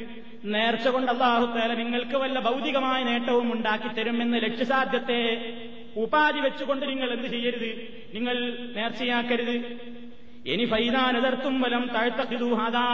[0.45, 5.21] നേർച്ച കൊണ്ട് അള്ളാഹുത്താല നിങ്ങൾക്ക് വല്ല ഭൗതികമായ നേട്ടവും ഉണ്ടാക്കി തരുമെന്ന് ലക്ഷ്യസാധ്യത്തെ
[5.95, 8.01] ഉപാധി വെച്ചുകൊണ്ട് നിങ്ങൾ എന്ത് ചെയ്യരുത്?
[8.13, 9.79] നിങ്ങൾ നേർച്ചയാക്കരുത്.
[10.45, 12.85] ഇനി ഫൈദാനെതിർത്തും വലം താഴ്ത്തക്കിതൂഹാദാ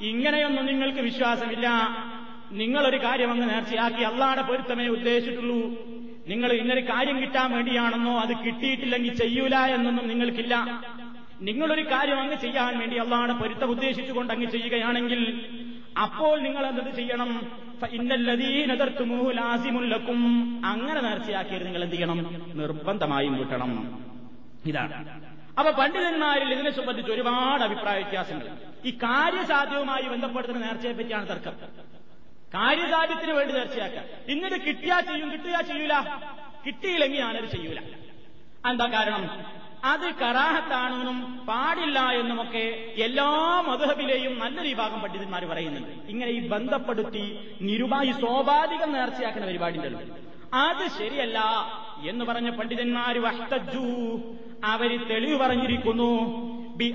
[0.00, 1.68] ഇങ്ങനെയൊന്നും നിങ്ങൾക്ക് വിശ്വാസമില്ല.
[2.52, 5.60] നിങ്ങളൊരു കാര്യം അങ്ങ് നേർച്ചയാക്കി അള്ളാടെ പൊരുത്തമേ ഉദ്ദേശിച്ചിട്ടുള്ളൂ.
[6.28, 10.82] നിങ്ങൾ ഇന്നൊരു കാര്യം കിട്ടാൻ വേണ്ടിയാണെന്നോ അത് കിട്ടിയിട്ടില്ലെങ്കിൽ ചെയ്യൂല എന്നൊന്നും നിങ്ങൾക്കില്ല.
[11.40, 15.44] നിങ്ങളൊരു കാര്യം അങ്ങ് ചെയ്യാൻ വേണ്ടി അള്ളാടെ പൊരുത്തം ഉദ്ദേശിച്ചുകൊണ്ട് അങ്ങ് ചെയ്യുകയാണെങ്കിൽ
[16.02, 17.46] അപ്പോൾ നിങ്ങൾ എന്തത് ചെയ്യണം?
[17.90, 22.52] ഇന്നല്ലതീനതർത്തുമൂലാസിമുല്ലക്കും അങ്ങനെ നേർച്ചയാക്കിയത് നിങ്ങൾ എന്ത് ചെയ്യണം?
[22.58, 24.04] നിർബന്ധമായും കിട്ടണം
[24.66, 25.20] ഇതാണ്.
[25.58, 28.48] അപ്പൊ പണ്ഡിതന്മാരിൽ ഇതിനെ സംബന്ധിച്ച് ഒരുപാട് അഭിപ്രായ വ്യത്യാസങ്ങൾ.
[28.84, 31.52] ഈ കാര്യസാധ്യവുമായി ബന്ധപ്പെടുത്തുന്ന നേർച്ചയെ പറ്റിയാണ് തർക്കം.
[32.54, 34.02] കാര്യസാധ്യത്തിന് വേണ്ടി നേർച്ചയാക്കുക.
[34.28, 36.20] ഇന്നത് കിട്ടിയാ ചെയ്യും കിട്ടുക ചെയ്യൂല.
[36.66, 37.80] കിട്ടിയില്ലെങ്കിൽ ഞാനത് ചെയ്യൂല.
[38.70, 39.44] എന്താ കാരണം?
[39.84, 46.10] അത് കറാഹത്താണെന്നും പാടില്ല എന്നുമൊക്കെ എല്ലാ മധുഹബിലെയും നല്ലൊരു വിഭാഗം പണ്ഡിതന്മാർ പറയുന്നുണ്ട്.
[46.10, 50.00] ഇങ്ങനെ ഈ ബന്ധപ്പെടുത്തി നിരുപായി സ്വാഭാവികം നേർച്ചയാക്കുന്ന പരിപാടിയുണ്ടല്ലോ
[50.54, 51.40] അത് ശരിയല്ല
[52.08, 54.20] എന്ന് പറഞ്ഞ പണ്ഡിതന്മാര് വഷ്ടജു
[54.64, 56.10] അവർ തെളിവ് പറഞ്ഞിരിക്കുന്നു.
[56.76, 56.94] ബി.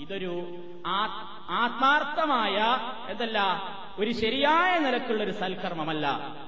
[0.00, 0.58] ഇതൊരു
[1.50, 2.78] ആത്മാർത്ഥമായ
[3.10, 3.62] എന്തല്ല
[3.98, 6.06] ഒരു ശരിയായ നിലക്കുള്ള ഒരു സൽക്കർമ്മമല്ല.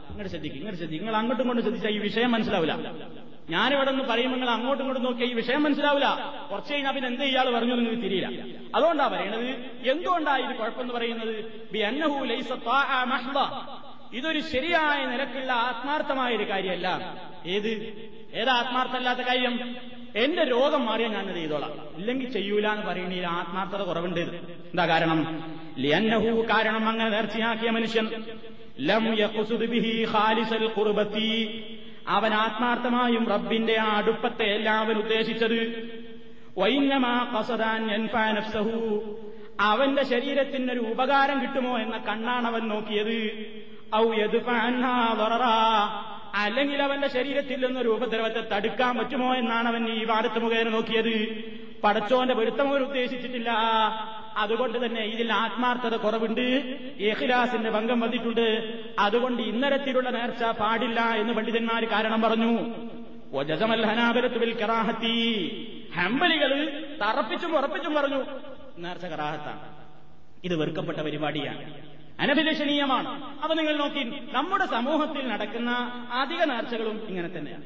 [0.09, 1.07] ഇങ്ങോട്ട് ശ്രദ്ധിക്കും ഇങ്ങോട്ട് ശ്രദ്ധിക്കും.
[1.07, 3.20] നിങ്ങൾ അങ്ങോട്ടും ഇങ്ങോട്ടും ശ്രദ്ധിച്ചാൽ ഈ വിഷയം മനസ്സിലാവില്ല
[3.51, 6.35] ഞാനിവിടെ നിന്ന് പറയുമ്പോൾ നിങ്ങൾ അങ്ങോട്ടും ഇങ്ങോട്ടും നോക്കിയാൽ ഈ വിഷയം മനസ്സിലാവില്ല.
[6.51, 8.45] കുറച്ച് കഴിഞ്ഞാൽ പിന്നെ എന്ത് ഇയാൾ പറഞ്ഞു നിങ്ങൾക്ക് തിരിയില്ല.
[8.75, 9.49] അതുകൊണ്ടാ പറയണത്
[9.91, 11.63] എന്തുകൊണ്ടാണ് ഇത് കുഴപ്പമെന്ന് പറയുന്നത്?
[11.73, 12.53] ബി അന്നഹു ലൈസ.
[14.13, 17.17] ഇതൊരു ശരിയായ നിലക്കുള്ള ആത്മാർത്ഥമായ ഒരു കാര്യമല്ല.
[17.47, 17.69] ഏത്?
[18.35, 19.77] ഏതാ ആത്മാർത്ഥമല്ലാത്ത കാര്യം?
[20.17, 21.73] എന്റെ രോഗം മാറിയാൽ ഞാനത് ചെയ്തോളാം.
[21.97, 24.21] ഇല്ലെങ്കിൽ ചെയ്യൂല എന്ന് പറയുന്നതിൽ ആത്മാർത്ഥത കുറവുണ്ട്.
[24.21, 25.45] എന്താ കാരണം?
[25.79, 28.25] ലിയന്നഹു കാരണം അങ്ങനെ നേർച്ചയാക്കിയ മനുഷ്യൻ.
[28.81, 29.15] ലം
[30.05, 30.67] ഖാലിസൽ
[32.09, 35.91] അവൻ ആത്മാർത്ഥമായും റബ്ബിന്റെ ആ അടുപ്പത്തെ എല്ലാവൻ ഉദ്ദേശിച്ചത്.
[39.61, 43.47] അവന്റെ ശരീരത്തിന് ഒരു ഉപകാരം കിട്ടുമോ എന്ന കണ്ണാണ് അവൻ നോക്കിയത്.
[43.95, 44.13] ഔ.
[46.35, 51.45] അല്ലെങ്കിൽ അവന്റെ ശരീരത്തിൽ നിന്നൊരു ഉപദ്രവത്തെ തടുക്കാൻ പറ്റുമോ എന്നാണ് അവൻ ഈ വാരത്ത് മുഖേന നോക്കിയത്.
[51.85, 53.51] പടച്ചോന്റെ പൊരുത്തം ഉദ്ദേശിച്ചിട്ടില്ല.
[54.37, 56.41] അതുകൊണ്ട് തന്നെ ഇതിൽ ആത്മാർത്ഥത കുറവുണ്ട്.
[56.99, 58.81] ഇഖ്ലാസിന്റെ ഭംഗം വന്നിട്ടുണ്ട്.
[58.99, 62.59] അതുകൊണ്ട് ഇന്നരത്തിലുള്ള നേർച്ച പാടില്ല എന്ന് പണ്ഡിതന്മാർ കാരണം പറഞ്ഞു.
[64.39, 65.17] ബിൽ കറാഹത്തി.
[65.95, 66.69] ഹംബലികൾ
[67.03, 68.25] തറപ്പിച്ചും ഉറപ്പിച്ചും പറഞ്ഞു
[68.79, 69.61] നേർച്ച കറാഹത്താണ്.
[70.45, 71.75] ഇത് വെറുക്കപ്പെട്ട പരിപാടിയാണ്.
[72.21, 73.25] അനഭിലഷണീയമാണ്.
[73.25, 75.71] അപ്പൊ നിങ്ങൾ നോക്കി നമ്മുടെ സമൂഹത്തിൽ നടക്കുന്ന
[76.13, 77.63] അധിക നേർച്ചകളും ഇങ്ങനെ തന്നെയാണ്.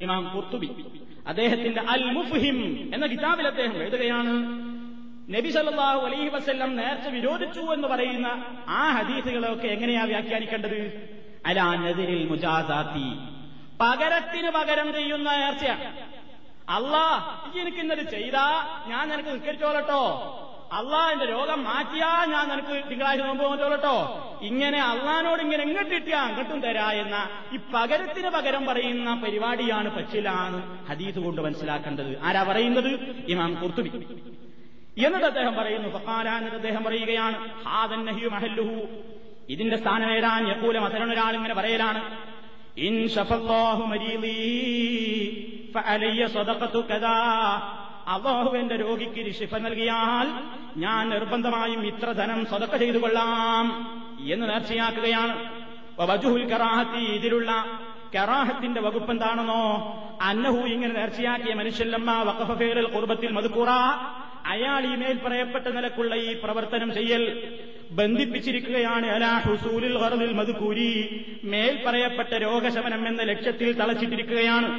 [0.00, 0.84] ഇമാം കുർത്തുബി
[1.26, 4.68] അദ്ദേഹത്തിന്റെ അൽ മുഫ്ഹിം എന്ന കിതാബിൽ അദ്ദേഹം എഴുതുകയാണ്
[5.30, 8.28] നബി സല്ലാഹു അലൈഹി വസ്ല്ലം നേരത്തെ വിരോധിച്ചു എന്ന് പറയുന്ന
[8.68, 10.78] ആ ഹദീസുകളൊക്കെ എങ്ങനെയാ വ്യാഖ്യാനിക്കേണ്ടത്?
[11.46, 13.08] അലാ നദിരിൽ മുജാസാത്തി.
[13.80, 15.90] പകരത്തിന് പകരം ചെയ്യുന്ന നേർച്ചയാണ്
[17.56, 18.46] ഈ എനിക്ക് ഇന്നത് ചെയ്താ
[18.86, 20.02] ഞാൻ നിനക്ക് നിസ്കരിച്ചോളട്ടോ.
[20.72, 23.94] അള്ളാ എന്റെ രോഗം മാറ്റിയാ ഞാൻ നിനക്ക് തിങ്കളാഴ്ച നോമ്പ് നോറ്റോളട്ടോ
[24.42, 27.16] ഇങ്ങനെ അള്ളഹാനോട് ഇങ്ങനെ എങ്ങോട്ട് കിട്ടിയാ അങ്ങോട്ടും തരാ എന്ന
[27.52, 32.12] ഈ പകരത്തിന് പകരം പറയുന്ന പരിപാടിയാണ് പച്ചിലാണ് ഹദീസ് കൊണ്ട് മനസ്സിലാക്കേണ്ടത്.
[32.22, 32.90] ആരാ പറയുന്നത്?
[33.28, 33.92] ഇമാം കുർത്തുബി.
[35.06, 35.88] എന്നിട്ട് അദ്ദേഹം പറയുന്നു.
[36.36, 37.36] എന്നിട്ട് അദ്ദേഹം പറയുകയാണ്
[38.28, 38.76] മഹല്ലുഹു
[39.48, 40.48] ഇതിന്റെ സ്ഥാനം ഏതാണ്?
[40.50, 40.78] യക്കൂല
[41.12, 42.00] ഒരാൾ ഇങ്ങനെ പറയലാണ്
[42.78, 43.08] ഇൻ
[43.86, 44.38] മരീലി
[45.74, 47.18] ഫഅലയ്യ സദഖതു കദാ.
[48.08, 50.26] അള്ളാഹു എന്റെ രോഗിക്ക് ശിഫ നൽകിയാൽ
[50.80, 53.66] ഞാൻ നിർബന്ധമായും ഇത്ര ധനം സ്വതക്ക ചെയ്തു കൊള്ളാം
[54.32, 55.34] എന്ന് നേർച്ചയാക്കുകയാണ്.
[57.16, 57.50] ഇതിലുള്ള
[58.14, 59.64] കറാഹത്തിന്റെ വകുപ്പ് എന്താണെന്നോ
[60.22, 63.68] അന്നഹു ഇങ്ങനെ നേർച്ചയാക്കിയ മനുഷ്യല്ലമ്മ വഖഫേരൽ കുർബത്തിൽ മധുക്കൂറ.
[64.48, 67.22] അയാൾ ഈ മേൽ പറയപ്പെട്ട നിലക്കുള്ള ഈ പ്രവർത്തനം ചെയ്യൽ
[67.90, 70.90] ബന്ധിപ്പിച്ചിരിക്കുകയാണ് അലാ ഹുസൂലിൽ ഖർദിൽ മധുകൂരി
[71.44, 74.70] മേൽ പറയപ്പെട്ട രോഗശമനം എന്ന ലക്ഷ്യത്തിൽ തളച്ചിട്ടിരിക്കുകയാണ്.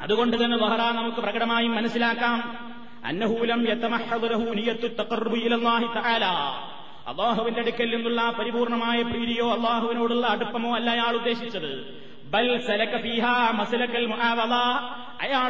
[0.00, 2.38] അതുകൊണ്ട് തന്നെ ബഹറ നമുക്ക് പ്രകടമായും മനസ്സിലാക്കാം.
[3.04, 3.60] അന്നഹൂലം
[7.10, 11.70] അള്ളാഹുവിന്റെ അടുക്കൽ നിന്നുള്ള പരിപൂർണമായ പ്രീതിയോ അള്ളാഹുവിനോടുള്ള അടുപ്പമോ അല്ല അയാൾ ഉദ്ദേശിച്ചത്.
[12.30, 13.34] ബൽ സലക ഫീഹാ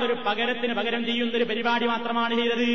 [0.05, 2.69] ഒരു പകരത്തിന് പകരം ചെയ്യുന്ന ഒരു പരിപാടി മാത്രമാണ് ചെയ്തത്.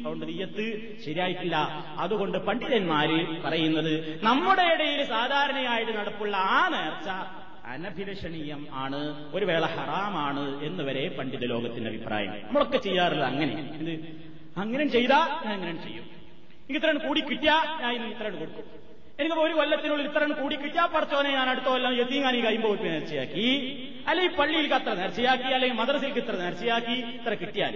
[0.00, 1.56] അതുകൊണ്ട് നീയത്ത് ശരിയായിട്ടില്ല.
[1.98, 7.08] അതുകൊണ്ട് പണ്ഡിതന്മാര് പറയുന്നത് നമ്മുടെ ഇടയിൽ സാധാരണയായിട്ട് നടപ്പുള്ള ആ നേർച്ച
[7.66, 12.32] അനഭിലഷണീയം ആണ് ഒരു വേള ഹറാമാണ് എന്ന് വരെ പണ്ഡിത ലോകത്തിന്റെ അഭിപ്രായം.
[12.46, 13.54] നമ്മളൊക്കെ ചെയ്യാറില്ല അങ്ങനെ.
[14.56, 16.06] അങ്ങനെ ചെയ്താൽ ഞാൻ അങ്ങനെ ചെയ്യും.
[16.70, 18.64] ഇത്രയും കൂടി കിട്ടിയാൽ ഞാൻ ഇത്രയും കൊടുക്കും.
[19.20, 23.46] എനിക്ക് ഒരു കൊല്ലത്തിനുള്ളിൽ ഇത്രയും കൂടി കിട്ടിയാ പറച്ചോനെ ഞാൻ അടുത്ത കൊല്ലം എത്തിങ്ങാനി കഴിയുമ്പോൾ നേർച്ചയാക്കി.
[24.08, 27.74] അല്ലെങ്കിൽ പള്ളിയിൽക്ക് അത്ര നേർച്ചയാക്കി അല്ലെങ്കിൽ മദ്രസയിലേക്ക് ഇത്ര നേർച്ചയാക്കി ഇത്ര കിട്ടിയാൽ.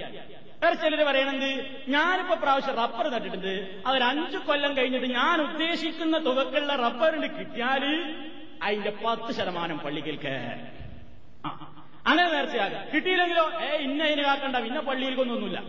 [0.62, 1.48] വേറെ ചിലർ പറയണത്
[1.94, 3.52] ഞാനിപ്പോ പ്രാവശ്യം റബ്ബർ നട്ടിട്ടുണ്ട്.
[3.86, 7.84] അതൊരു അഞ്ചു കൊല്ലം കഴിഞ്ഞിട്ട് ഞാൻ ഉദ്ദേശിക്കുന്ന തുകക്കുള്ള റബ്ബറിന് കിട്ടിയാൽ
[8.62, 10.34] അതിന്റെ പത്ത് ശതമാനം പള്ളികൾക്ക്
[11.44, 11.50] ആ,
[12.06, 13.44] അങ്ങനെ നേർച്ചയാകാം കിട്ടിയില്ലെങ്കിലോ?
[13.60, 15.60] ഏ ഇന്ന ഇതിനാക്കണ്ട ഇന്ന പള്ളിയിലേക്കൊന്നൊന്നുമില്ല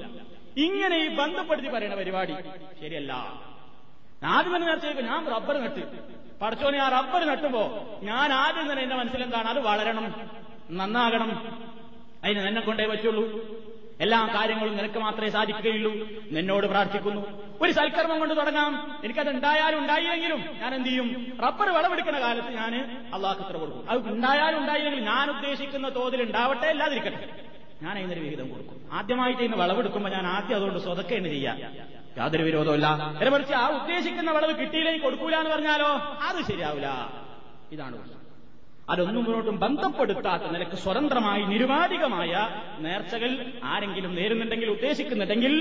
[0.66, 2.36] ഇങ്ങനെ ഈ ബന്ധപ്പെടുത്തി പറയുന്ന പരിപാടി
[2.82, 3.14] ശരിയല്ല.
[4.26, 5.82] ആദ്യം തന്നെ നേരത്തെ ഞാൻ റബ്ബർ നട്ട്.
[6.42, 10.30] പടച്ചോനെ ആ റബ്ബർ നട്ടുമ്പോ ഞാൻ ആദ്യം തന്നെ എന്റെ മനസ്സിലെന്താണ് അത് വളരണം
[10.72, 11.60] നന്നാകണം.
[12.24, 13.24] അതിന് നിന്നെ കൊണ്ടേ പറ്റുള്ളൂ.
[14.00, 15.94] എല്ലാ കാര്യങ്ങളും നിനക്ക് മാത്രമേ സാധിക്കുകയുള്ളൂ.
[16.32, 17.46] നിന്നോട് പ്രാർത്ഥിക്കുന്നു.
[17.62, 19.02] ഒരു സൽക്കർമ്മം കൊണ്ട് തുടങ്ങാം.
[19.04, 21.38] എനിക്കത് ഉണ്ടായാലും ഉണ്ടായില്ലെങ്കിലും ഞാൻ എന്ത് ചെയ്യും?
[21.44, 22.76] റബ്ബർ വിളവെടുക്കുന്ന കാലത്ത് ഞാൻ
[23.14, 23.90] അള്ളാഹ് ഇത്ര കൊടുക്കും.
[23.90, 27.30] അത് ഉണ്ടായാലും ഉണ്ടായില്ലെങ്കിലും ഞാൻ ഉദ്ദേശിക്കുന്ന തോതിൽ ഉണ്ടാവട്ടെ അല്ലാതിരിക്കട്ടെ.
[27.82, 28.90] ഞാൻ അതിനൊരു വിഹിതം കൊടുക്കും.
[28.94, 31.58] ആദ്യമായിട്ട് ഇന്ന് വിളവെടുക്കുമ്പോൾ ഞാൻ ആദ്യം അതുകൊണ്ട് സ്വതക്കേന്ന് ചെയ്യാം.
[32.18, 35.90] യാതൊരു വിരോധമില്ല നേരെ മറിച്ച് ആ ഉദ്ദേശിക്കുന്ന വിളവ് കിട്ടിയില്ലെങ്കിൽ കൊടുക്കൂല എന്ന് പറഞ്ഞാലോ?
[36.30, 36.90] അത് ശരിയാവില്ല
[37.72, 38.22] ഇതാണ് പ്രശ്നം.
[38.90, 42.32] അതൊന്നും മുന്നോട്ടും ബന്ധപ്പെടുത്താത്ത നിലയ്ക്ക് സ്വതന്ത്രമായി നിരുപാധികമായ
[42.80, 43.32] നേർച്ചകൾ
[43.64, 45.54] ആരെങ്കിലും നേരുന്നുണ്ടെങ്കിൽ ഉദ്ദേശിക്കുന്നുണ്ടെങ്കിൽ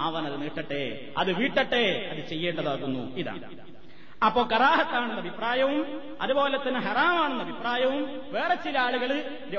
[0.00, 3.16] അവൻ അത് നീട്ടട്ടെ അത് വീട്ടട്ടെ അത് ചെയ്യേണ്ടതാകുന്നു.
[3.16, 3.44] ഇതാണ്.
[4.26, 9.10] അപ്പോ കറാഹത്താണെന്ന അഭിപ്രായവും അതുപോലെ തന്നെ ഹറാമാണെന്ന അഭിപ്രായവും വേറെ ചില ആളുകൾ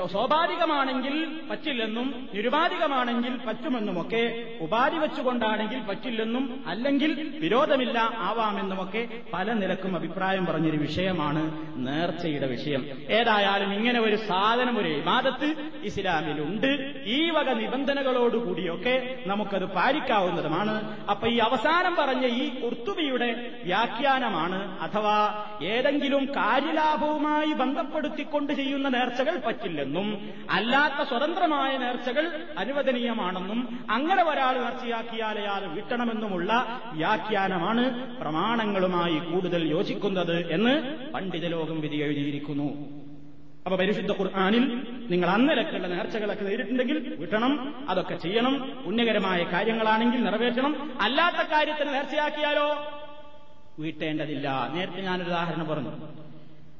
[0.06, 4.22] സ്വാഭാവികമാണെങ്കിൽ പറ്റില്ലെന്നും നിരുപാധികമാണെങ്കിൽ പറ്റുമെന്നുമൊക്കെ
[4.60, 11.42] ഉപാധി വെച്ചുകൊണ്ടാണെങ്കിൽ പറ്റില്ലെന്നും അല്ലെങ്കിൽ വിരോധമില്ല ആവാമെന്നുമൊക്കെ പല നിലക്കും അഭിപ്രായം പറഞ്ഞൊരു വിഷയമാണ്
[11.76, 12.84] നേർച്ചയുടെ വിഷയം.
[13.10, 17.02] ഏതായാലും ഇങ്ങനെ ഒരു സാധനം ഒരു ഇബാദത്ത് ഇസ്ലാമിലുണ്ട്.
[17.06, 20.74] ഈ വക നിബന്ധനകളോടുകൂടിയൊക്കെ നമുക്കത് പാലിക്കാവുന്നതുമാണ്.
[21.10, 31.08] അപ്പൊ ഈ അവസാനം പറഞ്ഞ ഈ കുർത്തുബിയുടെ വ്യാഖ്യാനമാണ് അഥവാ ഏതെങ്കിലും കാര്യലാഭവുമായി ബന്ധപ്പെടുത്തിക്കൊണ്ട് ചെയ്യുന്ന നേർച്ചകൾ പറ്റില്ലെന്നും അല്ലാത്ത
[31.08, 37.84] സ്വതന്ത്രമായ നേർച്ചകൾ അനുവദനീയമാണെന്നും അങ്ങനെ ഒരാൾ നേർച്ചയാക്കിയാൽ അയാൾ വീട്ടണമെന്നുമുള്ള വ്യാഖ്യാനമാണ്
[38.20, 40.74] പ്രമാണങ്ങളുമായി കൂടുതൽ യോജിക്കുന്നത് എന്ന്
[41.12, 43.02] പണ്ഡിത ലോകം വിധി എഴുതിയിരിക്കുന്നു.
[43.66, 44.64] അപ്പൊ പരിശുദ്ധ ഖുർആാനിൽ
[45.10, 50.92] നിങ്ങൾ അന്നലക്കുള്ള നേർച്ചകളൊക്കെ നേരിട്ടുണ്ടെങ്കിൽ വിട്ടണം അതൊക്കെ ചെയ്യണം പുണ്യകരമായ കാര്യങ്ങളാണെങ്കിൽ നിറവേറ്റണം.
[51.00, 52.68] അല്ലാത്ത കാര്യത്തിന് നേർച്ചയാക്കിയാലോ?
[53.78, 54.48] വീട്ടേണ്ടതില്ല.
[54.74, 55.92] നേരത്തെ ഞാനൊരു ഉദാഹരണം പറഞ്ഞു.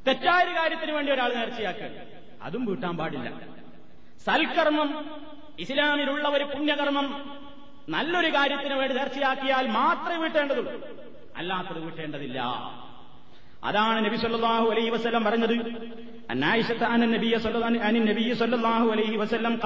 [0.07, 1.89] തെറ്റായ ഒരു കാര്യത്തിന് വേണ്ടി ഒരാൾ നേർച്ചയാക്കുക
[2.43, 3.29] അതും വീട്ടാൻ പാടില്ല.
[4.27, 4.91] സൽക്കർമ്മം
[5.59, 7.07] ഇസ്ലാമിലുള്ള ഒരു പുണ്യകർമ്മം
[7.89, 10.73] നല്ലൊരു കാര്യത്തിന് വേണ്ടി നേർച്ചയാക്കിയാൽ മാത്രമേ വീട്ടേണ്ടതുള്ളൂ.
[11.37, 12.41] അല്ലാത്തത് വീട്ടേണ്ടതില്ല.
[13.65, 15.55] അതാണ് നബി സല്ലല്ലാഹു അലൈഹി വസല്ലം പറഞ്ഞത്.
[16.31, 19.59] അന്നായിഷത്ത് അന നബിയ സല്ലല്ലാഹു അലൈഹി വസല്ലം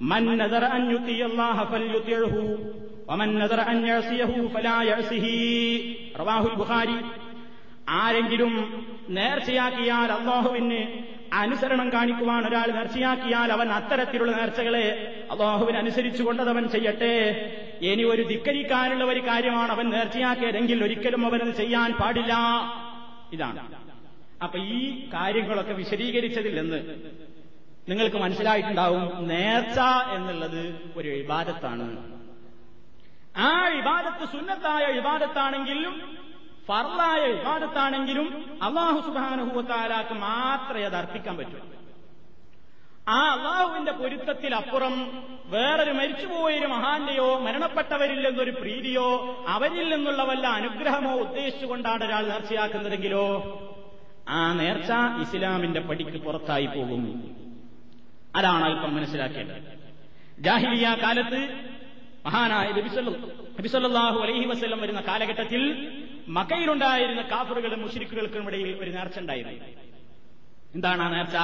[0.00, 0.82] മൻ അൻ
[3.72, 4.48] അൻ യഅസിയഹു
[4.82, 6.03] യഅസിഹി.
[6.20, 6.96] റവാഹുൽ ബുഖാരി
[7.88, 17.14] ആരെങ്കിലും നേർച്ചയാക്കിയാൽ അള്ളാഹുവിന് അനുസരണം കാണിക്കുവാൻ ഒരാൾ നേർച്ചയാക്കിയാൽ അവൻ അത്തരത്തിലുള്ള നേർച്ചകളെ അള്ളാഹുവിന് അനുസരിച്ചുകൊണ്ടത് അവൻ ചെയ്യട്ടെ.
[17.80, 22.34] ഇനി ഒരു ധിക്കരിക്കാനുള്ള ഒരു കാര്യമാണ് അവൻ നേർച്ചയാക്കിയതെങ്കിൽ ഒരിക്കലും അവനത് ചെയ്യാൻ പാടില്ല.
[23.32, 23.60] ഇതാണ്.
[24.42, 26.80] അപ്പൊ ഈ കാര്യങ്ങളൊക്കെ വിശദീകരിച്ചതിൽ നിന്ന്
[27.88, 29.78] നിങ്ങൾക്ക് മനസ്സിലായിട്ടുണ്ടാവും നേർച്ച
[30.14, 32.13] എന്നുള്ളത് ഒരു ഇബാദത്താണ്.
[33.34, 35.94] ആ ഇബാദത്ത് സുന്നത്തായ ഇബാദത്താണെങ്കിലും
[36.68, 38.28] ഫർലായ ഇബാദത്താണെങ്കിലും
[38.62, 41.58] അള്ളാഹു സുബാനുഭവത്താലാക്ക് മാത്രമേ അത് അർപ്പിക്കാൻ പറ്റൂ.
[43.08, 44.94] ആ അള്ളാഹുവിന്റെ പൊരുത്തത്തിലപ്പുറം
[45.46, 49.08] വേറൊരു മരിച്ചുപോയൊരു മഹാന്റെയോ മരണപ്പെട്ടവരിൽ നിന്നൊരു പ്രീതിയോ
[49.48, 53.26] അവരിൽ നിന്നുള്ള വല്ല അനുഗ്രഹമോ ഉദ്ദേശിച്ചുകൊണ്ടാണ് ഒരാൾ നേർച്ചയാക്കുന്നതെങ്കിലോ
[54.28, 54.90] ആ നേർച്ച
[55.22, 57.02] ഇസ്ലാമിന്റെ പടിക്ക് പുറത്തായി പോകും
[58.36, 59.60] അതാണ് അല്പം മനസ്സിലാക്കേണ്ടത്.
[60.38, 61.40] ജാഹിലിയ കാലത്ത്
[62.26, 62.72] മഹാനായ
[63.58, 65.62] നബിസല്ലാഹു അലൈഹി വസ്ല്ലം വരുന്ന കാലഘട്ടത്തിൽ
[66.28, 69.64] മക്കയിലുണ്ടായിരുന്ന കാഫറുകളും മുഷിരിക്കുകൾക്കും ഇടയിൽ ഒരു നേർച്ച ഉണ്ടായിരുന്നു.
[70.74, 71.36] എന്താണ് ആ നേർച്ച?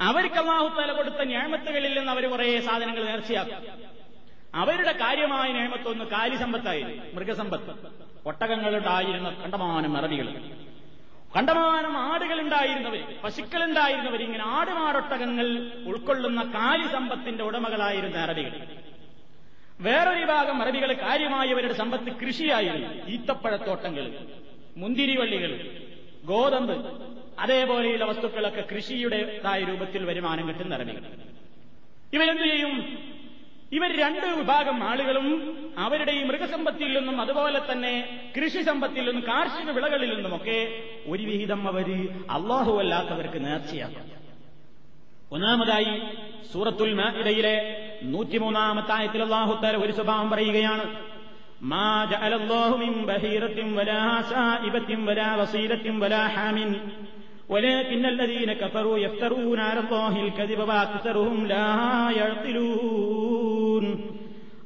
[0.00, 3.58] അവർക്ക് അള്ളാഹുത്താല കൊടുത്ത ഞാമത്തുകളിൽ നിന്ന് അവർ കുറേ സാധനങ്ങൾ നേർച്ചയാക്കും.
[4.54, 7.74] അവരുടെ കാര്യമായ നിയമത്തൊന്ന് കാലിസമ്പത്തായിരുന്നു മൃഗസമ്പത്ത്.
[8.26, 10.26] ഒട്ടകങ്ങളുണ്ടായിരുന്ന കണ്ടമാനം അറബികൾ.
[11.36, 18.66] കണ്ടമാനം ആടുകളുണ്ടായിരുന്നവർ പശുക്കളുണ്ടായിരുന്നവർ ഇങ്ങനെ ആടുമാടൊട്ടകങ്ങൾ ഉൾക്കൊള്ളുന്ന കാലിസമ്പത്തിന്റെ ഉടമകളായിരുന്ന അറബികൾ.
[19.80, 24.18] വേറൊരു വിഭാഗം അറബികൾ കാര്യമായി അവരുടെ സമ്പത്ത് കൃഷിയായിരുന്നു ഈത്തപ്പഴത്തോട്ടങ്ങൾ
[24.76, 25.80] മുന്തിരിവള്ളികൾ
[26.24, 27.04] ഗോതമ്പ്
[27.38, 31.02] അതേപോലെയുള്ള വസ്തുക്കളൊക്കെ കൃഷിയുടേതായ രൂപത്തിൽ വരുമാനം കിട്ടുന്ന അറബികൾ.
[32.14, 32.98] ഇവരെന്ത് ചെയ്യും?
[33.72, 40.14] ഇവർ രണ്ട് വിഭാഗം ആളുകളും അവരുടെ ഈ മൃഗസമ്പത്തിൽ നിന്നും അതുപോലെ തന്നെ കൃഷി സമ്പത്തിൽ നിന്നും കാർഷിക വിളകളിൽ
[40.14, 44.14] നിന്നുമൊക്കെ ഒരു വിഹിതം അവർ അള്ളാഹു അല്ലാത്തവർക്ക് നേർച്ചയാക്കും.
[45.32, 46.16] ഒന്നാമതായി
[46.52, 51.14] സൂറത്തുൽ മാഇദയിലെ നൂറ്റിമൂന്നാമത്തെ ആയത്തിൽ അള്ളാഹുത്താര ഒരു സ്വഭാവം പറയുകയാണ്.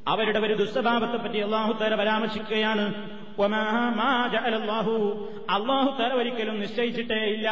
[0.09, 2.95] അവരുടെ ഒരു ദുസ്വഭാവത്തെപ്പറ്റി അള്ളാഹുത്താര പരാമർശിക്കുകയാണ്.
[5.51, 7.51] അള്ളാഹുത്താര ഒരിക്കലും നിശ്ചയിച്ചിട്ടേ ഇല്ല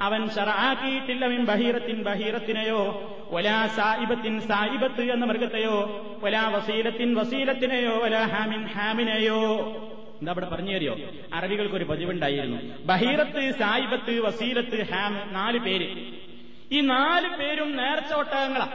[0.00, 5.74] അവൻ ഷറാക്കിയിട്ടില്ല മിൻ ബഹീറത്തിൻ ബഹീറത്തിനെയോ ഒലാ സായിബത്തിൻ സായിബത്ത് എന്ന മൃഗത്തെയോ
[6.22, 9.56] ഒലാ വസീലത്തിൻ വസീലത്തിനെയോ ഒലാ ഹാമിൻ ഹാമിനെയോ.
[10.20, 10.96] എന്താ അവിടെ പറഞ്ഞു തരിയോ
[11.34, 12.84] അറബികൾക്ക് ഒരു പതിവുണ്ടായിരുന്നു.
[12.84, 16.12] ബഹീറത്ത് സായിബത്ത് വസീലത്ത് ഹാം നാല് പേര്.
[16.72, 18.66] ഈ നാല് പേരും നേർച്ച ഒട്ടകങ്ങളാ.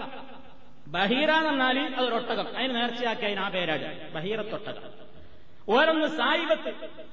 [0.87, 4.13] ബഹീറ എന്നാൽ അതൊരു ഒട്ടകം അതിന് നേർച്ചയാക്കി അതിന് ആ പേരാണ്.
[4.13, 5.08] ബഹീറത്തൊട്ടകം.
[5.67, 6.71] ഓരോന്ന് സായിബത്ത്.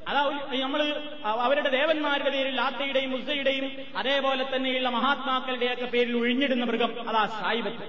[0.08, 0.22] അതാ
[0.60, 0.80] നമ്മൾ
[1.24, 7.86] അവരുടെ ദേവന്മാരുടെ പേരിൽ ലാത്തയുടെയും മുസയുടെയും അതേപോലെ തന്നെയുള്ള മഹാത്മാക്കളുടെയൊക്കെ പേരിൽ ഒഴിഞ്ഞിടുന്ന മൃഗം അതാ സായിബത്ത്.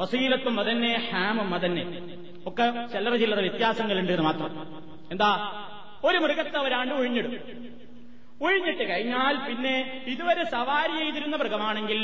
[0.00, 1.84] വസീലത്തും അതന്നെ ഹാമും അതന്നെ.
[2.46, 4.50] ഒക്കെ ചില്ലറ ചില്ലറ വ്യത്യാസങ്ങളുണ്ട് എന്ന് മാത്രം.
[5.10, 5.30] എന്താ?
[6.04, 7.32] ഒരു മൃഗത്തെ അവരാണ്ട് ഒഴിഞ്ഞിടും.
[8.42, 12.00] ഒഴിഞ്ഞിട്ട് കഴിഞ്ഞാൽ പിന്നെ ഇതുവരെ സവാരി ചെയ്തിരുന്ന മൃഗമാണെങ്കിൽ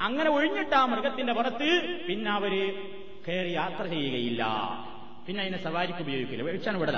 [0.00, 1.68] അങ്ങനെ ഒഴിഞ്ഞിട്ട് ആ മൃഗത്തിന്റെ പുറത്ത്
[2.08, 2.52] പിന്നെ അവർ
[3.28, 4.42] കയറി യാത്ര ചെയ്യുകയില്ല.
[5.26, 6.42] പിന്നെ അതിനെ സവാരിക്ക് ഉപയോഗിക്കില്ല.
[6.42, 6.96] വെളിച്ചാണ് വിടല.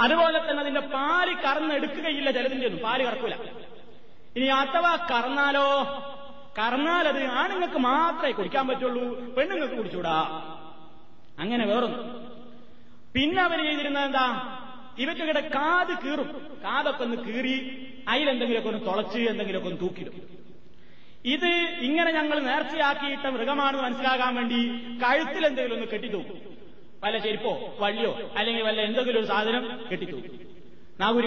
[0.00, 3.34] അതുപോലെ തന്നെ അതിന്റെ പാൽ കറന്നെടുക്കുകയില്ല ചിലതിന്റെ ഒന്നും പാൽ കറക്കൂല.
[4.36, 5.68] ഇനി അഥവാ കറന്നാലോ?
[6.58, 9.04] കറന്നാൽ അത് ആണുങ്ങൾക്ക് മാത്രമേ കുടിക്കാൻ പറ്റുള്ളൂ
[9.36, 10.16] പെണ്ണുങ്ങൾക്ക് കുടിച്ചൂടാ
[11.42, 12.06] അങ്ങനെ വേറൊന്നും.
[13.14, 14.26] പിന്നെ അവർ ചെയ്തിരുന്നത് എന്താ?
[14.98, 16.28] ഇവറ്റയുടെ കാത് കീറും.
[16.64, 17.54] കാതൊക്കെ ഒന്ന് കീറി
[18.08, 20.16] അതിലെന്തെങ്കിലുമൊക്കെ ഒന്ന് തുളച്ച് എന്തെങ്കിലുമൊക്കെ ഒന്ന് തൂക്കിടും
[21.34, 21.50] ഇത്
[21.86, 24.60] ഇങ്ങനെ ഞങ്ങൾ നേർച്ചയാക്കിയിട്ട മൃഗമാണെന്ന് മനസ്സിലാകാൻ വേണ്ടി
[25.02, 26.38] കഴുത്തിൽ എന്തെങ്കിലും ഒന്ന് കെട്ടിത്തൂക്കും.
[27.04, 30.50] വല്ല ചെരുപ്പോ വള്ളിയോ അല്ലെങ്കിൽ വല്ല എന്തെങ്കിലും ഒരു സാധനം കെട്ടിത്തൂക്കും.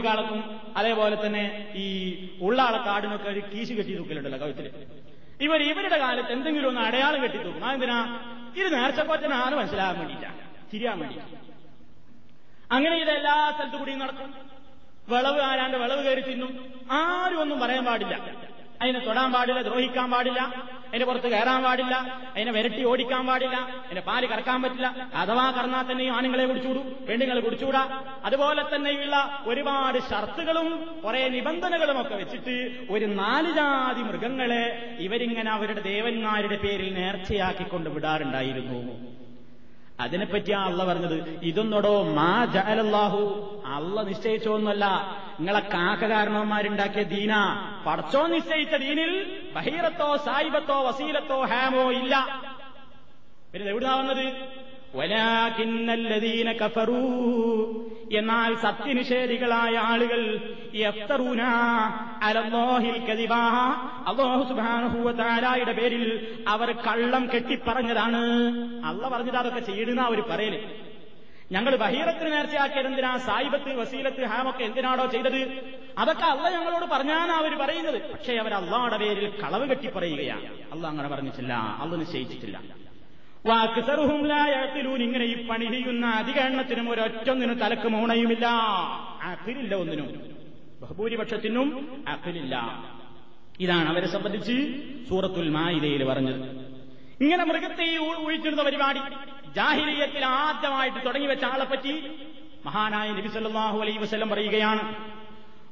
[0.04, 0.42] കാലത്തും
[0.78, 1.86] അതേപോലെ തന്നെ ഈ
[2.42, 4.72] ഉള്ളാളക്കാടിനൊക്കെ ഒരു കീശ് കെട്ടി തൂക്കലുണ്ടല്ലോ കവിത്തിൽ.
[5.42, 7.98] ഇവർ ഇവരുടെ കാലത്ത് എന്തെങ്കിലും ഒന്ന് അടയാളം കെട്ടി തൂക്കും അതെന്തിനാ?
[8.58, 10.38] ഇത് നേർച്ചക്കൊറ്റനാണ് മനസ്സിലാകാൻ വേണ്ടിയിട്ടാണ്
[10.74, 11.38] തിരിയാൻ വേണ്ടിയിട്ട്.
[12.72, 14.34] അങ്ങനെ ഇത് എല്ലാ സ്ഥലത്തു കൂടിയും നടക്കും.
[15.10, 16.52] വിളവ് ആരാണ്ട് വിളവ് കയറി തിന്നും.
[16.92, 18.16] ആരും ഒന്നും പറയാൻ പാടില്ല.
[18.84, 20.41] അതിനെ തൊടാൻ പാടില്ല ദ്രോഹിക്കാൻ പാടില്ല
[20.88, 21.96] അതിന്റെ പുറത്ത് കയറാൻ പാടില്ല
[22.34, 24.88] അതിനെ വിരട്ടി ഓടിക്കാൻ പാടില്ല അതിന്റെ പാൽ കറക്കാൻ പറ്റില്ല.
[25.22, 27.84] അഥവാ കറന്നാൽ തന്നെ ആണുങ്ങളെ കുടിച്ചൂടും പെണ്ണുങ്ങളെ കുടിച്ചുകൂടാ
[28.28, 29.15] അതുപോലെ തന്നെയുള്ള
[29.52, 30.67] ഒരുപാട് ഷർത്തുകളും
[31.06, 32.56] കുറെ നിബന്ധനകളും ഒക്കെ വെച്ചിട്ട്
[32.96, 34.63] ഒരു നാല് ജാതി മൃഗങ്ങളെ
[35.08, 38.80] ഇവരിങ്ങനെ അവരുടെ ദേവന്മാരുടെ പേരിൽ നേർച്ചയാക്കിക്കൊണ്ട് വിടാറുണ്ടായിരുന്നു.
[40.00, 41.40] അതിനെപ്പറ്റിയാ അള്ള പറഞ്ഞത്?
[41.44, 43.22] ഇതൊന്നോടോ മാ ജഅലല്ലാഹു.
[43.66, 44.86] അള്ള നിശ്ചയിച്ചോന്നല്ല
[45.40, 47.34] നിങ്ങളെ കാക്ക കാരണവന്മാരുണ്ടാക്കിയ ദീന.
[47.86, 52.44] പടച്ചോ നിശ്ചയിച്ച ദീനിൽ ബഹീറത്തോ സായിബത്തോ വസീലത്തോ ഹാമോ ഇല്ല.
[53.54, 54.26] പിന്നെ എവിടുന്നാ വന്നത്?
[54.96, 57.04] വലാകിന്നല്ലദീന കഫറൂ.
[58.18, 61.42] എന്നാൽ സത്യനിഷേധികളായ ആളുകൾ യഫ്തറൂന
[62.22, 63.40] അലല്ലാഹിൽ കദിബാ.
[64.08, 65.00] അല്ലാഹു സുബ്ഹാനഹു
[65.72, 68.22] പേരിൽ അവർ കള്ളം കെട്ടിപ്പറഞ്ഞതാണ്.
[68.86, 70.76] അള്ള പറഞ്ഞത് അതൊക്കെ ചെയ്യുന്ന അവർ പറയൽ.
[71.52, 73.18] ഞങ്ങൾ ബഹീറത്തിന് നേർച്ചയാക്കിയത് എന്തിനാ?
[73.18, 75.42] സായിബത്ത് വസീലത്ത് ഹാമൊക്കെ എന്തിനാണോ ചെയ്തത്?
[75.98, 78.12] അതൊക്കെ അള്ള ഞങ്ങളോട് പറഞ്ഞാണ് അവർ പറയുന്നത്.
[78.12, 81.54] പക്ഷേ അവർ അള്ളാടെ പേരിൽ കളവ് കെട്ടി പറയുകയാണ് അള്ള അങ്ങനെ പറഞ്ഞിട്ടില്ല.
[81.54, 82.83] അള്ള നിശ്ചയിച്ചിട്ടില്ല.
[83.46, 88.46] വാക്സറുഹും ലായത്തിലൂൻ ഇങ്ങനെ ഈ പണി ചെയ്യുന്ന അധികരണത്തിനും ഒരൊറ്റൊന്നിനും തലക്ക് മൗണയുമില്ല.
[89.24, 90.08] അഖിലില്ല ഒന്നിനും.
[90.82, 91.68] ബഹുഭൂരിപക്ഷത്തിനും
[92.08, 92.56] അഖിലില്ല.
[93.60, 94.56] ഇതാണ് അവരെ സംബന്ധിച്ച്
[95.10, 96.40] സൂറത്തുൽ മായിലയിൽ പറഞ്ഞത്.
[97.22, 99.00] ഇങ്ങനെ മൃഗത്തെ ഒഴിച്ചിരുന്ന പരിപാടി
[99.56, 101.94] ജാഹിലിയത്തിൽ ആദ്യമായിട്ട് തുടങ്ങി വെച്ച പറ്റി
[102.66, 104.96] മഹാനായ നബി സല്ലാഹു അലൈ വസ്ലം പറയുകയാണ്.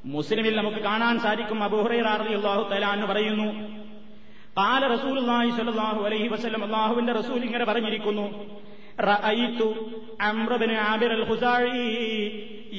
[0.06, 3.48] മുസ്ലിമിൽ നമുക്ക് കാണാൻ സാധിക്കും അബൂഹുറൈറ റളിയല്ലാഹു തആല എന്ന് പറയുന്നു
[4.60, 5.18] കാല റസൂൽ
[5.58, 8.26] സല്ലാഹു അലൈഹി വസ്ലം അള്ളാഹുവിന്റെ റസൂൽ ഇങ്ങനെ പറഞ്ഞിരിക്കുന്നു.
[9.10, 9.68] റഅയ്തു
[10.30, 11.86] അംറു ബിൻ ആബിർ ഖുസായി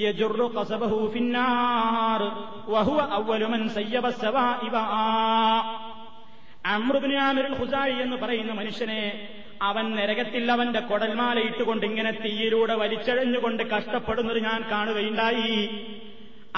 [0.03, 2.21] യജുറു ഖസബഹു ഫിന്നാർ
[2.75, 4.77] വഹുവ അവ്വലു മൻ സയ്യബ സവാഇബ
[6.75, 9.01] അംറു ബിൻ ആമിർ ഖുസായി എന്ന് പറയുന്ന മനുഷ്യനെ
[9.71, 15.53] അവൻ നരകത്തിൽ അവന്റെ കൊടൽമാല ഇട്ടുകൊണ്ട് ഇങ്ങനെ തീയിലൂടെ വലിച്ചഴഞ്ഞുകൊണ്ട് കഷ്ടപ്പെടുന്നത് ഞാൻ കാണുകയുണ്ടായി.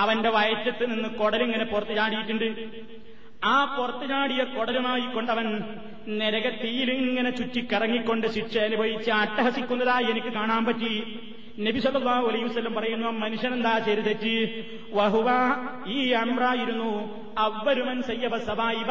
[0.03, 2.49] അവന്റെ വയറ്റത്ത് നിന്ന് കൊടലിങ്ങനെ പുറത്ത് ചാടിയിട്ടുണ്ട്.
[3.45, 5.47] ആ പുറത്തു ചാടിയ കൊടലുമായി കൊണ്ടവൻ
[6.09, 10.93] നരകത്തിയിലിങ്ങനെ ചുറ്റിക്കറങ്ങിക്കൊണ്ട് ശിക്ഷ അനുഭവിച്ച് അട്ടഹസിക്കുന്നതായി എനിക്ക് കാണാൻ പറ്റി.
[11.59, 12.27] നബി സല്ലല്ലാഹു
[12.75, 14.35] പറയുന്നു മനുഷ്യൻ എന്താ ചെയ്തു
[14.93, 15.29] വഹുവ
[15.87, 16.91] ഈ അമ്രായിരുന്നു
[17.39, 18.91] അവരുമൻ സയ്യബ സബായിബ.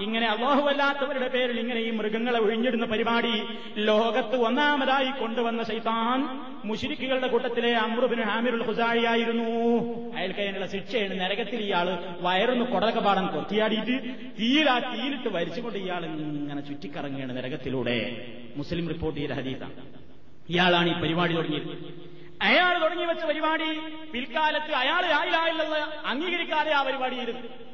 [0.00, 3.42] ഇങ്ങനെ അള്ളാഹുവല്ലാത്തവരുടെ പേരിൽ ഇങ്ങനെ ഈ മൃഗങ്ങളെ ഒഴിഞ്ഞിടുന്ന പരിപാടി
[3.76, 6.20] ലോകത്ത് ഒന്നാമതായി കൊണ്ടുവന്ന ശൈത്താൻ
[6.64, 9.50] മുഷിരിക്കുകളുടെ കൂട്ടത്തിലെ അമ്രുബിന് ഹാമിറുൽ ഹുസായിയായിരുന്നു
[10.16, 11.20] അയാൾക്ക് അതിനുള്ള ശിക്ഷയാണ്.
[11.20, 18.26] നരകത്തിൽ ഇയാൾ വയറൊന്ന് കൊടലക്കപാടം കൊത്തിയാടിയിട്ട് തീരാ തീരിട്ട് വരിച്ചുകൊണ്ട് ഇയാൾ ഇങ്ങനെ ചുറ്റിക്കറങ്ങുകയാണ് നരകത്തിലൂടെ.
[18.56, 19.72] മുസ്ലിം റിപ്പോർട്ട് ചെയ്ത ഹദീസാണ്.
[20.48, 22.08] ഇയാളാണ് ഈ പരിപാടി തുടങ്ങിയത്.
[22.42, 23.78] അയാൾ തുടങ്ങി വെച്ച പരിപാടി
[24.12, 27.68] പിൽക്കാലത്ത് അയാൾ ലായിലായില്ലെന്ന് അംഗീകരിക്കാതെ ആ പരിപാടി ചെയ്തത്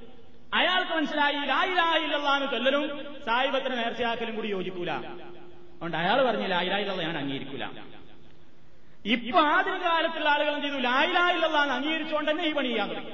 [0.55, 4.91] അയാൾക്ക് മനസ്സിലായി ലായിലായില്ലാന്ന് ചൊല്ലലും സായിബത്തിന് നേർച്ചയാക്കലും കൂടി യോജിക്കൂല.
[4.91, 7.65] അതുകൊണ്ട് അയാൾ പറഞ്ഞു ലായിലായില്ല ഞാൻ അംഗീകരിക്കൂല.
[9.05, 10.79] ഇപ്പൊ ആദ്യ കാലത്തുള്ള ആളുകൾ എന്ത് ചെയ്തു?
[10.79, 13.11] ലായിലായില്ലാന്ന് അംഗീകരിച്ചുകൊണ്ട് തന്നെ ഈ പണി ചെയ്യാൻ തുടങ്ങി.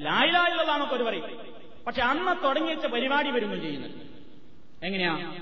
[0.00, 1.54] ലായിലായില്ലാന്നൊക്കെ ഒരു പറയും.
[1.86, 3.90] പക്ഷെ അന്ന് തുടങ്ങി വെച്ച പരിപാടി വരുന്നു ചെയ്യുന്നത്
[4.82, 5.40] എങ്ങനെയാ?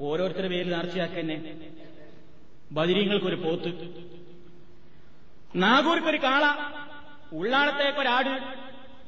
[0.00, 1.68] ഓരോരുത്തരുടെ പേരിൽ നേർച്ചയാക്കന്നെ
[2.72, 3.68] ബദിരീങ്ങൾക്കൊരു പോത്ത്.
[5.56, 6.54] നാഗൂർക്കൊരു കാള.
[7.32, 8.63] ഉള്ളാളത്തേക്കൊരാട്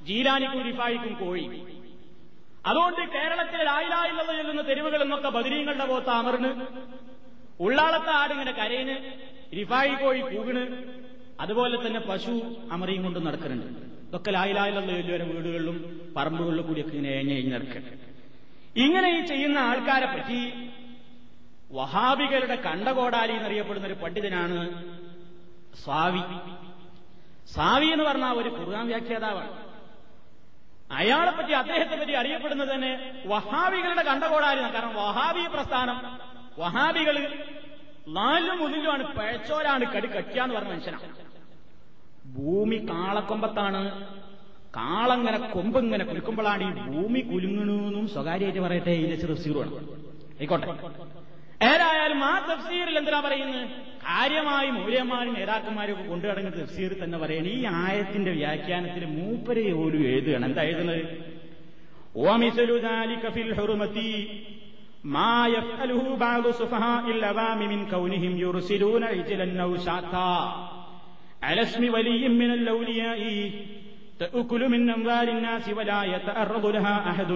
[0.08, 1.44] ജീലാനിക്കും റിഫായിക്കും കോഴി.
[2.68, 6.50] അതുകൊണ്ട് കേരളത്തിലെ ലായിലായില്ലെന്ന് ചെല്ലുന്ന തെരുവുകൾ എന്നൊക്കെ ബദരീങ്ങളുടെ പോത്ത് അമർന്ന്
[7.66, 8.96] ഉള്ളാളത്തെ ആടിങ്ങനെ കരയിന്
[9.58, 10.62] റിഫായി കോഴി കൂകിണ്
[11.44, 12.34] അതുപോലെ തന്നെ പശു
[12.74, 15.78] അമറിയും കൊണ്ട് നടക്കുന്നുണ്ട് ഇതൊക്കെ ലായിലായിലുള്ള ചൊല്ലുവരെ വീടുകളിലും
[16.16, 17.92] പറമ്പുകളിലും കൂടിയൊക്കെ ഇങ്ങനെ എഴഞ്ഞ് നടക്കണം
[18.84, 20.40] ഇങ്ങനെ ഈ ചെയ്യുന്ന ആൾക്കാരെ പറ്റി
[21.78, 24.58] വഹാബികളുടെ കണ്ടകോടാലി എന്നറിയപ്പെടുന്ന ഒരു പണ്ഡിതനാണ്
[25.82, 26.22] സ്വാവി
[27.54, 29.52] സ്വാവി എന്ന് പറഞ്ഞ ഒരു ഖുർആൻ വ്യാഖ്യാതാവാണ്.
[30.90, 32.90] അയാളെ പറ്റി അദ്ദേഹത്തെ പറ്റി അറിയപ്പെടുന്നത് തന്നെ
[33.26, 34.70] വഹാബികളുടെ കണ്ടകോടായിരുന്നു.
[34.74, 35.96] കാരണം വഹാബി പ്രസ്ഥാനം
[36.58, 37.16] വഹാബികൾ
[38.18, 41.14] നാലും മുതലുമാണ് പഴച്ചോരാണ് കടി കട്ടിയാന്ന് പറഞ്ഞ മനുഷ്യനാണ്
[42.36, 43.82] ഭൂമി കാളക്കൊമ്പത്താണ്.
[44.78, 49.72] കാളങ്ങനെ കൊമ്പിങ്ങനെ കുലുക്കുമ്പോഴാണ് ഈ ഭൂമി കുലുങ്ങണെന്നും സ്വകാര്യമായിട്ട് പറയട്ടെ ഇതിന്റെ ചെറുസീറുമാണ്
[50.38, 50.66] ആയിക്കോട്ടെ.
[51.70, 53.68] ഏതായാലും ആ തഫ്സീറിൽ എന്തിനാ പറയുന്നത്?
[54.05, 60.63] കാര്യമായി മൂല്യന്മാരും നേതാക്കന്മാരും ഒക്കെ കൊണ്ടുനടങ്ങുന്ന തഫ്സീർ തന്നെ പറയണം ഈ ആയത്തിന്റെ വ്യാഖ്യാനത്തിൽ മൂപ്പരെ ഒരു എഴുതുകയാണ് എന്താ
[60.71, 61.03] എഴുതുന്നത്
[62.15, 63.97] ومثل ذلك في الحرمة
[65.15, 70.33] ما يفعله بعض سفهاء الأوام من كونهم يرسلون عجلا أو شاتا
[71.43, 73.21] على اسم ولي من الأولياء
[74.19, 77.31] تأكل من أموال الناس ولا يتأرض لها أحد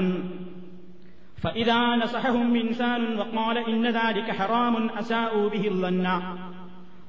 [1.37, 6.05] فإذا نصحهم إنسان وقال إن ذلك حرام أساءوا به الظن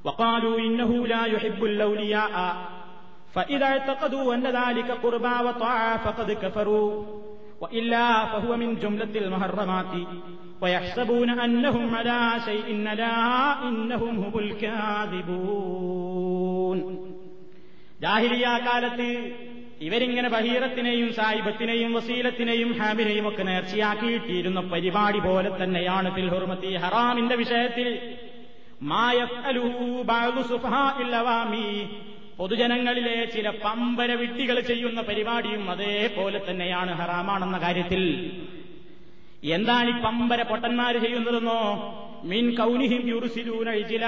[0.05, 2.35] وقالوا إنه لا يحب الأولياء
[3.35, 7.05] فإذا اعتقدوا أن ذلك قربى وطاعة فقد كفروا
[7.61, 9.93] وإلا فهو من جملة المحرمات
[10.63, 13.17] ويحسبون أنهم على شيء لا
[13.63, 14.35] إنهم هم
[15.47, 16.81] الكاذبون
[18.01, 19.11] ജാഹിലിയ കാലത്ത്
[19.87, 27.89] ഇവരിങ്ങനെ ബഹീറത്തിനെയും സായിബത്തിനെയും വസീലത്തിനെയും ഹാമിനെയും ഒക്കെ നേർച്ചയാക്കിയിട്ടിരുന്ന പരിപാടി പോലെ തന്നെയാണ് ഫിൽ ഹുർമത്തി ഹറാമിന്റെ വിഷയത്തിൽ
[32.38, 38.32] പൊതുജനങ്ങളിലെ ചില പമ്പര വിട്ടികൾ ചെയ്യുന്ന പരിപാടിയും അതേപോലെ തന്നെയാണ് ഹറാമാണെന്ന കാര്യത്തിൽ.
[39.44, 41.62] എന്താണ് ഈ പമ്പര പൊട്ടന്മാര് ചെയ്യുന്നതെന്നോ?
[42.24, 44.06] മീൻ കൗനിഹിം യുറുസിലൂനഴിച്ചില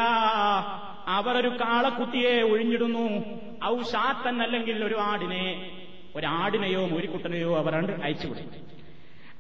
[1.08, 3.24] അവർ ഒരു കാളക്കുട്ടിയെ ഒഴിഞ്ഞിടുന്നു.
[3.64, 5.72] ഔ ഷാത്തൻ അല്ലെങ്കിൽ ഒരു ആടിനെ
[6.16, 8.73] ഒരാടിനെയോ മൂരിക്കുട്ടനെയോ അവർ അയച്ചുവിടും.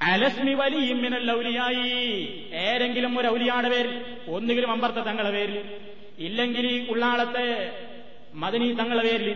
[0.03, 1.89] അലസ്മി വലിയും മിനൽ ഔലിയായി.
[2.63, 3.95] ഏതെങ്കിലും ഒരു ഔലിയാടെ പേരിൽ
[4.27, 5.57] ഒന്നുകിലും അമ്പർത്ത തങ്ങളെ പേരിൽ
[6.19, 7.45] ഇല്ലെങ്കിൽ ഉള്ളാളത്തെ
[8.33, 9.29] മദനി തങ്ങളെ പേരിൽ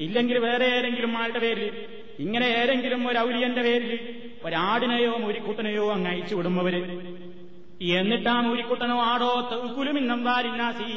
[0.00, 1.70] ഇല്ലെങ്കിൽ വേറെ ഏതെങ്കിലും ആളുടെ പേരിൽ
[2.18, 3.92] ഇങ്ങനെ ഏതെങ്കിലും ഒരു ഔലിയന്റെ പേരിൽ
[4.44, 6.80] ഒരാടിനെയോ മുരിക്കുട്ടനെയോ അങ്ങ് അയച്ചു വിടുമ്പവര്
[7.96, 10.88] എന്നിട്ടാ മുരിക്കുട്ടനോ ആടോ തൗക്കുലുമിന്നമ്പാലിന്നാസി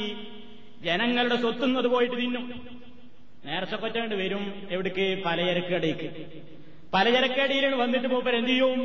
[0.82, 2.46] ജനങ്ങളുടെ സ്വത്തുന്നത് പോയിട്ട് തിന്നും.
[3.84, 5.24] പറ്റാണ്ട് വരും എവിടേക്ക്?
[5.26, 6.08] പലചരക്കടയ്ക്ക്
[6.94, 8.82] പലചരക്കടിയിൽ വന്നിട്ട് മൂപ്പർ എന്ത് ചെയ്യും?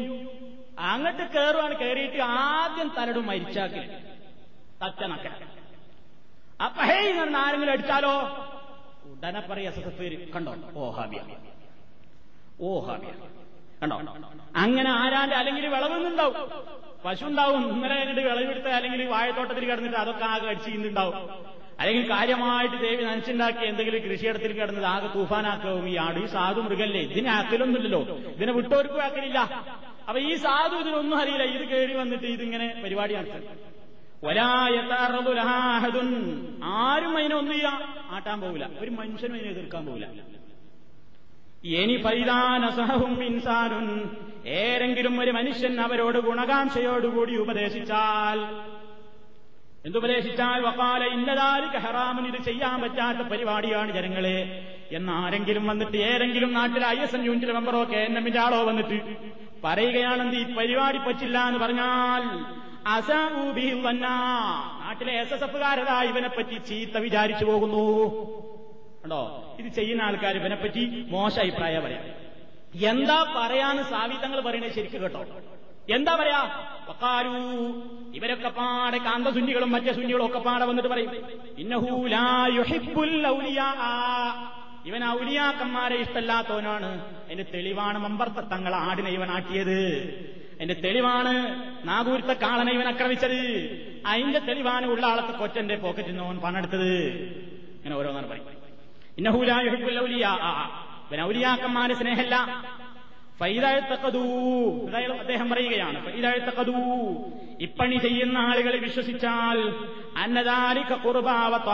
[0.79, 3.81] അങ്ങോട്ട് കയറുവാണ് കയറിയിട്ട് ആദ്യം തലടും മരിച്ചാക്കി.
[4.85, 5.27] തച്ചനക്ക.
[6.63, 8.15] അപ്പൊ ഹേ എന്ന് ആരെങ്കിലും അടിച്ചാലോ?
[9.05, 10.57] ഉടനെ പറയ പേര് കണ്ടോ?
[10.75, 11.21] ഓ ഹാബിയ.
[12.61, 13.09] ഓ ഹാബിയ.
[13.83, 13.97] കണ്ടോ?
[14.57, 16.51] അങ്ങനെ ആരാന്റെ അല്ലെങ്കിൽ വിളവുന്നുണ്ടാവും.
[17.05, 21.15] പശു ഉണ്ടാവും ഇന്നലെ കഴിഞ്ഞിട്ട് വിളവെടുത്ത് അല്ലെങ്കിൽ വാഴത്തോട്ടത്തിൽ കിടന്നിട്ട് അതൊക്കെ ആകെ അടിച്ചിട്ടുണ്ടാവും
[21.81, 26.19] അല്ലെങ്കിൽ കാര്യമായിട്ട് ദേവി നനച്ചുണ്ടാക്കി എന്തെങ്കിലും കൃഷിയിടത്തിൽ കിടന്നത് ആകെ തൂഫാനാക്കവും ഈ ആട്.
[26.19, 27.01] ഈ സാധു മൃഗല്ലേ?
[27.01, 28.01] ഇതിനെ ആക്കലൊന്നുമില്ലല്ലോ.
[28.37, 29.39] ഇതിനെ വിട്ടോർക്കും ആക്കലില്ല.
[30.09, 31.45] അപ്പൊ ഈ സാധു ഇതിനൊന്നും അറിയില്ല.
[31.57, 33.77] ഇത് കയറി വന്നിട്ട് ഇതിങ്ങനെ പരിപാടി നടത്തും
[34.29, 36.09] ഒരായത്താറുതുലഹാഹദുൻ
[36.63, 40.07] ആരും അതിനൊന്നും ചെയ്യാം ആട്ടാൻ പോകില്ല ഒരു മനുഷ്യനും അതിനെ എതിർക്കാൻ പോകില്ല
[41.65, 43.87] ഇനി പൈതാനസഹവും ഇൻസാനുൻ.
[44.47, 48.39] ഏതെങ്കിലും ഒരു മനുഷ്യൻ അവരോട് ഗുണകാംക്ഷയോടുകൂടി ഉപദേശിച്ചാൽ
[49.87, 54.39] എന്തുപദേശിച്ചാൽ വക്കാല ഇന്നതാലിക്ക് ഹറാമൻ ഇത് ചെയ്യാൻ പറ്റാത്ത പരിപാടിയാണ് ജനങ്ങളെ.
[54.93, 59.17] എന്നാരെങ്കിലും വന്നിട്ട് ഏതെങ്കിലും നാട്ടിൽ ഐ എസ് എൻ യൂണിറ്റിലെ മെമ്പറോ കെ എൻ എമ്മിന്റെ ആളോ വന്നിട്ട്
[59.65, 62.23] പറയുകയാണെന്ന് ഈ പരിപാടി പറ്റില്ല എന്ന് പറഞ്ഞാൽ
[62.89, 67.85] അസൂബി നാട്ടിലെ എസ് എസ് എഫുകാരതാ ഇവനെപ്പറ്റി ചീത്ത വിചാരിച്ചു പോകുന്നു.
[69.03, 69.21] കണ്ടോ?
[69.59, 72.05] ഇത് ചെയ്യുന്ന ആൾക്കാർ ഇവനെപ്പറ്റി മോശ അഭിപ്രായം പറയാം.
[72.91, 75.27] എന്താ പറയാന്ന് സാവിതങ്ങൾ പറയുന്നത് ശരിക്കും കേട്ടോ.
[75.95, 76.41] എന്താ പറയാ?
[76.89, 77.37] വക്കാലു
[78.15, 81.11] ഇവരൊക്കെ പാടെ കാന്തസുന്നികളും മറ്റേ സുന്നികളും ഒക്കെ പാടെ വന്നിട്ട് പറയും
[84.87, 87.05] ഇവൻ ഔലിയാക്കന്മാരെ ഇഷ്ടമല്ലാത്തവനാണ്.
[87.31, 89.81] എന്റെ തെളിവാണ് മമ്പർത്ത തങ്ങൾ ആടിനെ ഇവൻ ആട്ടിയത്.
[90.61, 91.33] എന്റെ തെളിവാണ്
[91.89, 93.41] നാഗൂരത്തെ കാളനെ ഇവൻ ആക്രമിച്ചത്.
[94.07, 96.93] അതിന്റെ തെളിവാണ് ഉള്ള ആളത്തെ കൊച്ചന്റെ പോക്കറ്റിൽ നിന്ന് അവൻ പണെടുത്തത്
[97.77, 98.47] ഇങ്ങനെ ഓരോന്നാണ് പറയും.
[99.19, 100.31] ഇന്നഹൂലായുഹിബുൽ ഔലിയാ.
[101.11, 102.86] ഇവൻ ഔലിയാക്കന്മാരെ ഫൈതാഴ്ത്തക്കതൂ
[105.19, 105.99] അദ്ദേഹം പറയുകയാണ്.
[107.61, 109.59] ഇപ്പണി ചെയ്യുന്ന ആളുകളെ വിശ്വസിച്ചാൽ
[110.17, 111.71] അന്നദാരിക കുർബാവത്ത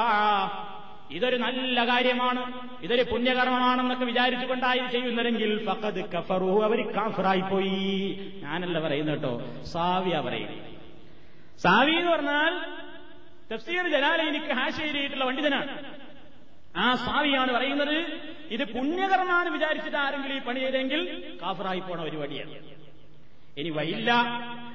[1.11, 2.43] ഇതൊരു നല്ല കാര്യമാണ്
[2.83, 6.63] ഇതൊരു പുണ്യകർമ്മമാണെന്നൊക്കെ വിചാരിച്ചുകൊണ്ടായി ചെയ്യുന്നതെങ്കിൽ ഫഖദ് കഫറു.
[6.65, 9.43] അവർ കാഫറായി പോയി ഞാനല്ല പറയുന്ന കേട്ടോ.
[9.73, 10.59] സാവിയ പറയുന്നത്.
[11.61, 12.53] സാവി എന്ന് പറഞ്ഞാൽ
[13.55, 16.02] തഫ്സീർ ജലാലയിനിക്ക് ഹാശേരിയിട്ടുള്ള പണ്ഡിതനാണ്.
[16.77, 22.51] ആ സാവിയാണ് പറയുന്നത് ഇത് പുണ്യകർമാണ് വിചാരിച്ചിട്ട് ആരെങ്കിലും ഈ പണി ചെയ്തെങ്കിൽ കാഫറായി പോണ പരിപാടിയാണ്.
[23.57, 24.13] ഇനി വൈല്ല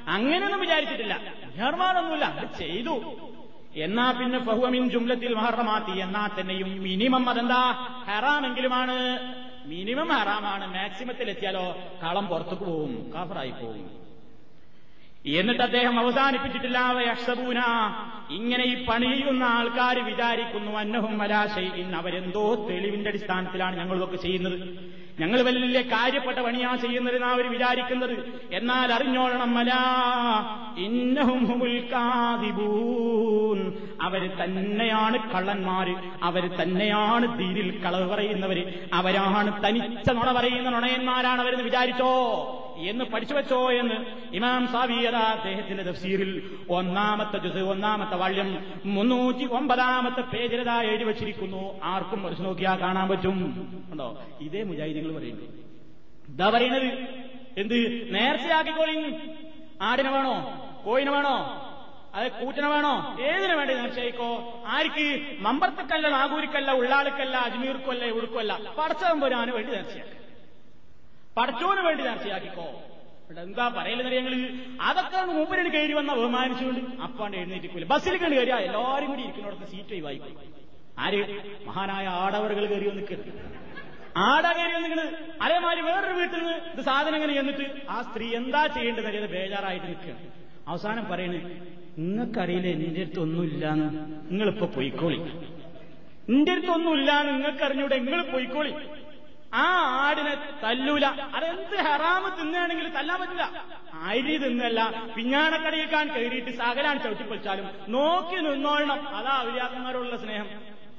[0.08, 1.22] അങ്ങനെയൊന്നും വിചാരിച്ചിട്ടില്ല.
[1.58, 3.04] ഹർമാനൊന്നുമില്ല അത് ചെയ്തു.
[3.76, 6.00] എന്നാ പിന്നെ ഫഹുവമിൻ ജുംലത്തിൽ മഹറമാത്തി.
[6.00, 7.72] എന്നാ തന്നെയും മിനിമം അതെന്താ?
[8.08, 8.98] ഹറാമെങ്കിലുമാണ്.
[9.66, 10.74] മിനിമം ഹറാമാണ്.
[10.74, 13.12] മാക്സിമത്തിൽ എത്തിയാലോ കളം പുറത്തേക്ക് പോവും.
[13.16, 14.07] കാഫറായി പോവും.
[15.26, 16.96] എന്നിട്ട് അദ്ദേഹം അവസാനിപ്പിച്ചിട്ടില്ല.
[17.10, 17.62] യക്ഷബൂന
[18.30, 24.88] ഇങ്ങനെ ഈ പണി ചെയ്യുന്ന ആൾക്കാർ വിചാരിക്കുന്നു അന്നഹും മലാശൈൻ അവരെന്തോ തെളിവിന്റെ അടിസ്ഥാനത്തിലാണ് ഞങ്ങളിതൊക്കെ ചെയ്യുന്നത്.
[25.20, 28.40] ഞങ്ങൾ വലിയ കാര്യപ്പെട്ട പണിയാ ചെയ്യുന്നത് അവർ വിചാരിക്കുന്നത്.
[28.52, 29.84] എന്നാൽ അറിഞ്ഞോളണം മലാ
[30.78, 31.64] ഇന്നഹും
[34.02, 35.96] അവർ തന്നെയാണ് കള്ളന്മാര്.
[36.24, 38.74] അവർ തന്നെയാണ് തീരിൽ കളവ് പറയുന്നവര്.
[38.94, 42.64] അവരാണ് തനിച്ച നുണ പറയുന്ന നുണയന്മാരാണ് അവരെന്ന് വിചാരിച്ചോ?
[42.78, 43.96] എന്ന് പഠിച്ചു വെച്ചോ എന്ന്
[44.36, 51.80] ഇമാം സാവിയത അദ്ദേഹത്തിന്റെ തഫ്സീറിൽ ഒന്നാമത്തെ ജുസ് ഒന്നാമത്തെ വാള്യം മുന്നൂറ്റി ഒമ്പതാമത്തെ പേജിലതാ എഴുതി വച്ചിരിക്കുന്നു.
[51.84, 53.38] ആർക്കും പഠിച്ചു നോക്കിയാൽ കാണാൻ പറ്റും.
[53.92, 54.24] ഉണ്ടോ?
[54.42, 55.44] ഇതേ മുജാഹിദികൾ പറയുന്നു.
[56.28, 56.84] എന്താ പറയുന്നത്
[57.58, 58.08] എന്ത്?
[58.14, 59.16] നേർച്ചയാക്കിക്കോളി
[59.82, 60.36] ആടിനെ വേണോ?
[60.86, 61.64] കോയിനെ വേണോ?
[62.16, 63.18] അത് കൂറ്റന വേണോ?
[63.22, 65.28] ഏതിനു വേണ്ടി നിശ്ചയിക്കോ ആർക്ക്?
[65.40, 70.27] മമ്പർത്തക്കല്ല നാഗൂരിക്കല്ല ഉള്ളാളിക്കല്ല അജ്മീർക്കല്ല ഉടുക്കല്ല പടച്ചവൻ പോരാന് വേണ്ടി നേർച്ചയാക്കി.
[71.38, 72.68] പടച്ചോന് വേണ്ടി ചർച്ചയാക്കിക്കോ
[73.44, 74.34] എന്താ പറയലെന്ന് ഞങ്ങൾ
[74.90, 77.86] അതൊക്കെ മൂപ്പരന് കയറി വന്ന ബഹുമാനിച്ചുകൊണ്ട് അപ്പാണ്ട് എഴുന്നേറ്റിക്കൂല.
[77.92, 80.36] ബസ്സിൽ കണ്ട് കയറിയാ എല്ലാവരും കൂടി ഇരിക്കുന്നിടത്ത് സീറ്റ് ഒഴിവായിക്കും
[81.04, 81.20] ആര്?
[81.68, 83.34] മഹാനായ ആടവറുകൾ കയറി വന്നിക്കുന്നത്
[84.28, 85.10] ആട കയറി വന്നിക്കുന്നത്
[85.46, 90.24] അതേമാതിരി വേറൊരു വീട്ടിൽ നിന്ന് ഇത് സാധനം ഇങ്ങനെ ചെന്നിട്ട് ആ സ്ത്രീ എന്താ ചെയ്യേണ്ടത് അറിയാതെ ബേജാറായിട്ട് നിൽക്കുകയാണ്
[90.72, 91.42] അവസാനം പറയണേ
[92.00, 93.88] നിങ്ങൾക്കറിയില്ലേ നിന്റെ അടുത്ത് ഒന്നുമില്ലാന്ന്
[94.32, 95.20] നിങ്ങളിപ്പോ പൊയ്ക്കോളി.
[96.28, 98.74] നിന്റെ അടുത്ത് ഒന്നുമില്ലാന്ന് നിങ്ങൾക്കറിഞ്ഞൂടെ നിങ്ങൾ പൊയ്ക്കോളി.
[99.54, 99.66] ആ
[100.08, 101.06] ആടിനെ തല്ലൂല.
[101.06, 105.04] അതെന്ത് ഹറാമ് തിന്നുകയാണെങ്കിൽ തല്ലാൻ പറ്റില്ല അരി തിന്നല്ല.
[105.16, 110.48] പിഞ്ഞാണക്കടയിൽക്കാൻ കയറിയിട്ട് സകലാൻ ചവിട്ടിപ്പൊളിച്ചാലും നോക്കി നിന്നോളണം അതാ ഔലിയാക്കന്മാരോടുള്ള സ്നേഹം.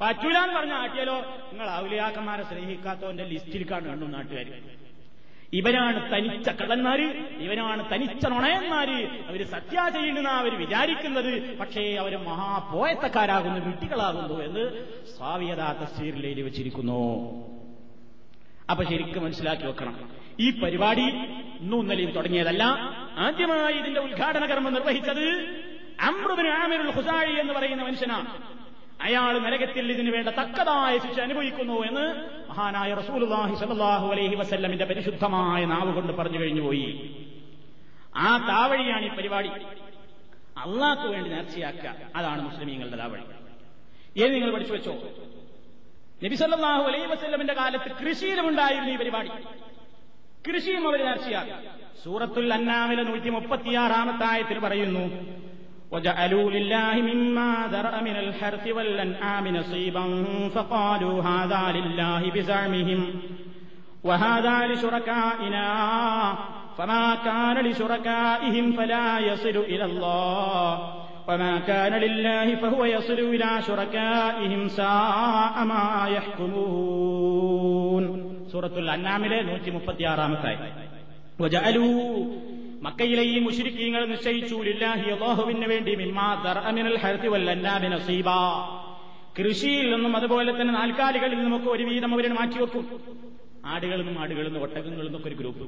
[0.01, 1.19] പറ്റൂലാൻ പറഞ്ഞ ആട്ടിയാലോ?
[1.21, 4.63] നിങ്ങൾ ഔലിയാക്കന്മാരെ സ്നേഹിക്കാത്തവന്റെ ലിസ്റ്റിൽ കണ്ടു നാട്ടുകാർ
[5.53, 7.07] ഇവനാണ് തനിച്ച കള്ളന്മാര്
[7.39, 9.27] ഇവനാണ് തനിച്ച നുണയന്മാര്.
[9.29, 11.59] അവർ സത്യാ ചെയ്യുന്ന അവർ വിചാരിക്കുന്നത്.
[11.59, 14.87] പക്ഷേ അവർ മഹാപോയത്തക്കാരാകുന്നു വിട്ടികളാകുന്നു എന്ന്
[15.17, 17.58] സ്വാവിയതാ തസ്വീറിൽ വെച്ചിരിക്കുന്നു.
[18.71, 20.11] അപ്പൊ ശരിക്കും മനസ്സിലാക്കി വെക്കണം.
[20.41, 21.03] ഈ പരിപാടി
[21.61, 22.63] ഇന്നും ഇന്നലെയും തുടങ്ങിയതല്ല.
[23.19, 25.25] ആദ്യമായി ഇതിന്റെ ഉദ്ഘാടന കർമ്മം നിർവഹിച്ചത്
[26.01, 28.43] അമൃതിന് ആമിറുൽ ഹുസായി എന്ന് പറയുന്ന മനുഷ്യനാണ്.
[29.03, 32.07] അയാൾ നരകത്തിൽ ഇതിനു വേണ്ട തക്കതായ ശിക്ഷ അനുഭവിക്കുന്നു എന്ന്
[32.51, 37.17] മഹാനായ റസൂലുല്ലാഹി സ്വല്ലല്ലാഹു അലൈഹി വസല്ലമിന്റെ പരിശുദ്ധമായ നാവ് കൊണ്ട് പറഞ്ഞു കഴിഞ്ഞു പോയി.
[38.17, 39.49] ആ താവഴിയാണ് ഈ പരിപാടി.
[40.59, 41.97] അള്ളാഹ്ക്ക് വേണ്ടി നേർച്ചയാക്കുക.
[42.17, 43.23] അതാണ് മുസ്ലിമീങ്ങളുടെ താവഴി.
[44.23, 44.99] ഏത് നിങ്ങൾ പഠിച്ചു വെച്ചോ?
[46.22, 49.32] നബിസല്ലാഹു അലൈ വസ്ല്ലമിന്റെ കാലത്ത് കൃഷിയിലുമുണ്ടായിരുന്നു ഈ പരിപാടി
[50.46, 51.56] കൃഷിയും അവർ നേർച്ചയാക്കി
[52.04, 55.06] സൂറത്തുൽ അന്നാമിലെ നൂറ്റി മുപ്പത്തിയാറാമത്തായത്തിൽ പറയുന്നു
[55.94, 60.06] وجعلوا لله مما ذرأ من الحرث والأنعام نصيبا
[60.56, 63.02] فقالوا هذا لله بزعمهم
[64.04, 65.68] وهذا لشركائنا
[66.78, 70.70] فما كان لشركائهم فلا يصل إلى الله
[71.30, 75.86] وما كان لله فهو يصل إلى شركائهم ساء ما
[77.14, 78.04] يحكمون
[78.48, 80.58] سورة الأنعام നൂറ്റി മുപ്പത്തിയാറാമത്തായി
[81.40, 81.94] وجعلوا
[82.86, 88.30] മക്കയിലെ ഈ മുഷിരിക്കീങ്ങൾ നിശ്ചയിച്ചു ലില്ലാഹി അള്ളാഹുവിന് വേണ്ടി മിമ്മാ ദർഅമിനൽ ഹർത്തി വല്ലന്നാബി നസീബ
[89.38, 92.84] കൃഷിയിൽ നിന്നും അതുപോലെ തന്നെ നാൽക്കാലികളിൽ നിന്നുമൊക്കെ ഒരു വീതം അവരെ മാറ്റിവെക്കും
[93.74, 95.66] ആടുകളിൽ നിന്നും ആടുകളിൽ നിന്നും ഒട്ടകങ്ങളിൽ നിന്നൊക്കെ ഒരു ഗ്രൂപ്പ്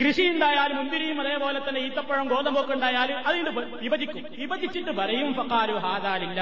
[0.00, 3.50] കൃഷി ഉണ്ടായാലും മുന്തിരിയും അതേപോലെ തന്നെ ഈത്തപ്പഴം ഗോതമ്പൊക്കെ ഉണ്ടായാലും അതിന്
[3.84, 4.22] വിഭജിക്കും.
[4.40, 6.40] വിഭജിച്ചിട്ട് പറയും ഫക്കാരു ഹാദാലില്ല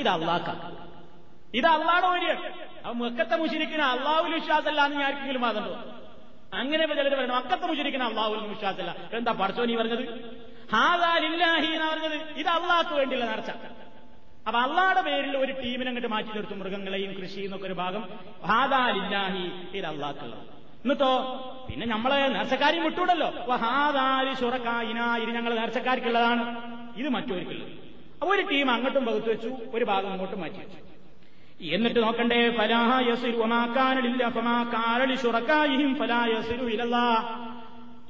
[0.00, 0.48] ഇത് അള്ളാക്ക.
[1.58, 2.44] ഇത് അള്ളാടെ വഴിയാണ്.
[2.84, 5.74] അപ്പൊ മുക്കത്തെ മുഷിരിക്കുന്ന അള്ളാഹുൽ വിശ്വാസമല്ല എന്ന് ആർക്കെങ്കിലും അതുണ്ടോ
[6.60, 10.04] അങ്ങനെ ചിലർ പറയണം അക്കത്തെ മുഷിരിക്കുന്ന അള്ളാഹുൽ വിശ്വാസമല്ല എന്താ പഠിച്ചോ നീ പറഞ്ഞത്?
[10.74, 12.16] ഹാദാലില്ലാഹി എന്ന് പറഞ്ഞത്?
[12.40, 13.50] ഇത് അള്ളാഹ്ക്ക് വേണ്ടിയുള്ള നേർച്ച
[14.46, 18.02] അപ്പൊ അള്ളാടെ പേരിൽ ഒരു ടീമിനെ അങ്ങോട്ട് മാറ്റി നിർത്തും മൃഗങ്ങളെയും കൃഷിയും എന്നൊക്കെ ഒരു ഭാഗം.
[18.50, 19.44] ഹാദാലില്ലാഹി
[19.78, 21.12] ഇത് അള്ളാഹ്ക്കുള്ളത് എന്നിട്ടോ?
[21.68, 23.28] പിന്നെ നമ്മളെ നേർച്ചക്കാരെയും വിട്ടൂടല്ലോ
[23.64, 26.44] ഹാദാരി ഷുറക്കായിന ഇത് ഞങ്ങൾ നേർച്ചക്കാർക്കുള്ളതാണ്.
[27.00, 27.70] ഇത് മറ്റൊരിക്കുള്ളത്
[28.20, 30.78] അപ്പൊ ഒരു ടീം അങ്ങോട്ടും പകുത്തു വെച്ചു ഒരു ഭാഗം അങ്ങോട്ടും മാറ്റി വെച്ചു.
[31.76, 32.40] എന്നിട്ട് നോക്കണ്ടേ?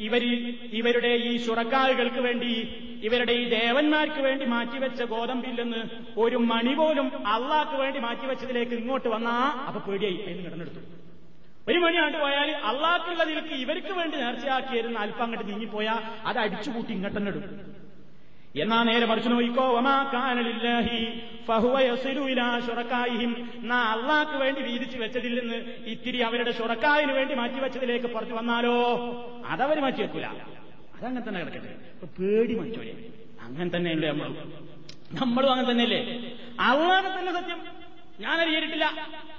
[0.06, 0.22] ഇവർ
[0.78, 2.52] ഇവരുടെ ഈ ശുറക്കാലുകൾക്ക് വേണ്ടി
[3.06, 5.82] ഇവരുടെ ഈ ദേവന്മാർക്ക് വേണ്ടി മാറ്റിവെച്ച ഗോതമ്പില്ലെന്ന്
[6.22, 9.36] ഒരു മണി പോലും അള്ളാക്ക് വേണ്ടി മാറ്റിവെച്ചതിലേക്ക് ഇങ്ങോട്ട് വന്നാ
[9.68, 10.82] അപ്പൊ പേടിയായി എന്ന് കിടന്നെടുത്തു.
[11.68, 15.94] ഒരു മണിയാണ്ട് പോയാൽ അള്ളാഹ്ക്കുള്ളതിലേക്ക് ഇവർക്ക് വേണ്ടി നേർച്ചയാക്കിയിരുന്ന അല്പം അങ്ങോട്ട് നീങ്ങിപ്പോയാ
[16.26, 17.44] അത് അടിച്ചുകൂട്ടി ഇങ്ങോട്ടെന്നെ ഇടും
[18.54, 19.66] എന്നാ നേരെ മറിച്ചു നോയിക്കോ
[23.64, 28.76] നാ അള്ളാക്ക് വേണ്ടി വീതിച്ചു വെച്ചതിൽ നിന്ന് ഇത്തിരി അവരുടെ ഷുറക്കായിന് വേണ്ടി മാറ്റിവെച്ചതിലേക്ക് പുറത്തു വന്നാലോ?
[29.46, 30.26] അതവര് മാറ്റി വെക്കൂല
[30.96, 31.72] അതങ്ങനെ തന്നെ കിടക്കട്ടെ.
[32.18, 32.92] പേടി മറ്റോരെ.
[33.46, 34.36] അങ്ങനെ തന്നെയല്ലേ നമ്മളും.
[35.20, 36.00] നമ്മളും അങ്ങനെ തന്നെയല്ലേ?
[36.60, 37.58] അള്ളാഹ് തന്നെ സത്യം.
[38.20, 38.86] ഞാൻ അറിയിട്ടില്ല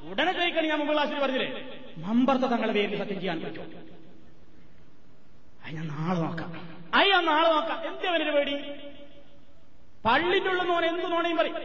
[0.09, 1.79] ഉടനെ ചോദിക്കണം ഞാൻ മുമ്പ് ക്ലാസ്സിൽ പറഞ്ഞില്ലേ?
[1.97, 3.83] മമ്പർത്ത തങ്ങളുടെ പേരിൽ സത്യം ചെയ്യാൻ പറ്റും
[5.65, 6.77] അത് നാളെ നോക്കാം.
[6.93, 7.87] അയ്യോ നാളെ നോക്കാം.
[7.87, 8.55] എന്ത് അവനൊരു പേടി?
[10.05, 11.55] പള്ളിന്റെ ഉള്ളിൽ നോണ എന്ത് നോണയും പറയും?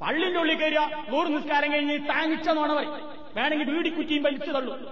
[0.00, 2.92] പള്ളിന്റെ ഉള്ളിൽ കയറിയ നൂറ് നിസ്കാരം കഴിഞ്ഞ് താങ്ങിച്ച നോണ പറയും.
[3.36, 4.90] വേണമെങ്കിൽ വീടിക്കുറ്റിയും വലിച്ചു തള്ളു.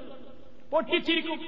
[0.73, 1.41] പൊട്ടിച്ചിരിക്കും.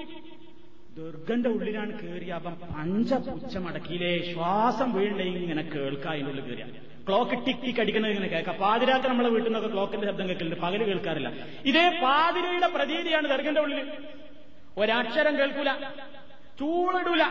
[0.97, 2.33] ദുർഗന്റെ ഉള്ളിലാണ് കയറിയ.
[2.33, 8.57] അപ്പം പഞ്ചപുച്ഛമടക്കിയിലെ ശ്വാസം വീണ്ടെങ്കിൽ ഇങ്ങനെ കേൾക്കാൻ അതിന്റെ ഉള്ളിൽ കയറിയ ക്ലോക്ക് ടിക് ടിക് അടിക്കുന്നത് ഇങ്ങനെ കേൾക്കാം.
[8.57, 10.57] പാതിരാത്രി നമ്മളെ വീട്ടിൽ നിന്നൊക്കെ ക്ലോക്കിന്റെ ശബ്ദം കേൾക്കലുണ്ട്.
[10.61, 11.31] പകൽ കേൾക്കാറില്ല.
[11.65, 13.81] ഇതേ പാതിരയുടെ പ്രതീതിയാണ് ദർഗന്റെ ഉള്ളിൽ
[14.79, 15.71] ഒരക്ഷരം കേൾക്കൂല.
[16.61, 17.23] ചൂളിടൂല.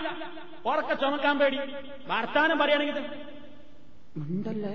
[0.65, 1.57] ഉറക്ക ചുമക്കാൻ പേടി.
[2.07, 2.97] വർത്താനം പറയുകയാണെങ്കിൽ
[4.15, 4.73] ഉണ്ടല്ലേ?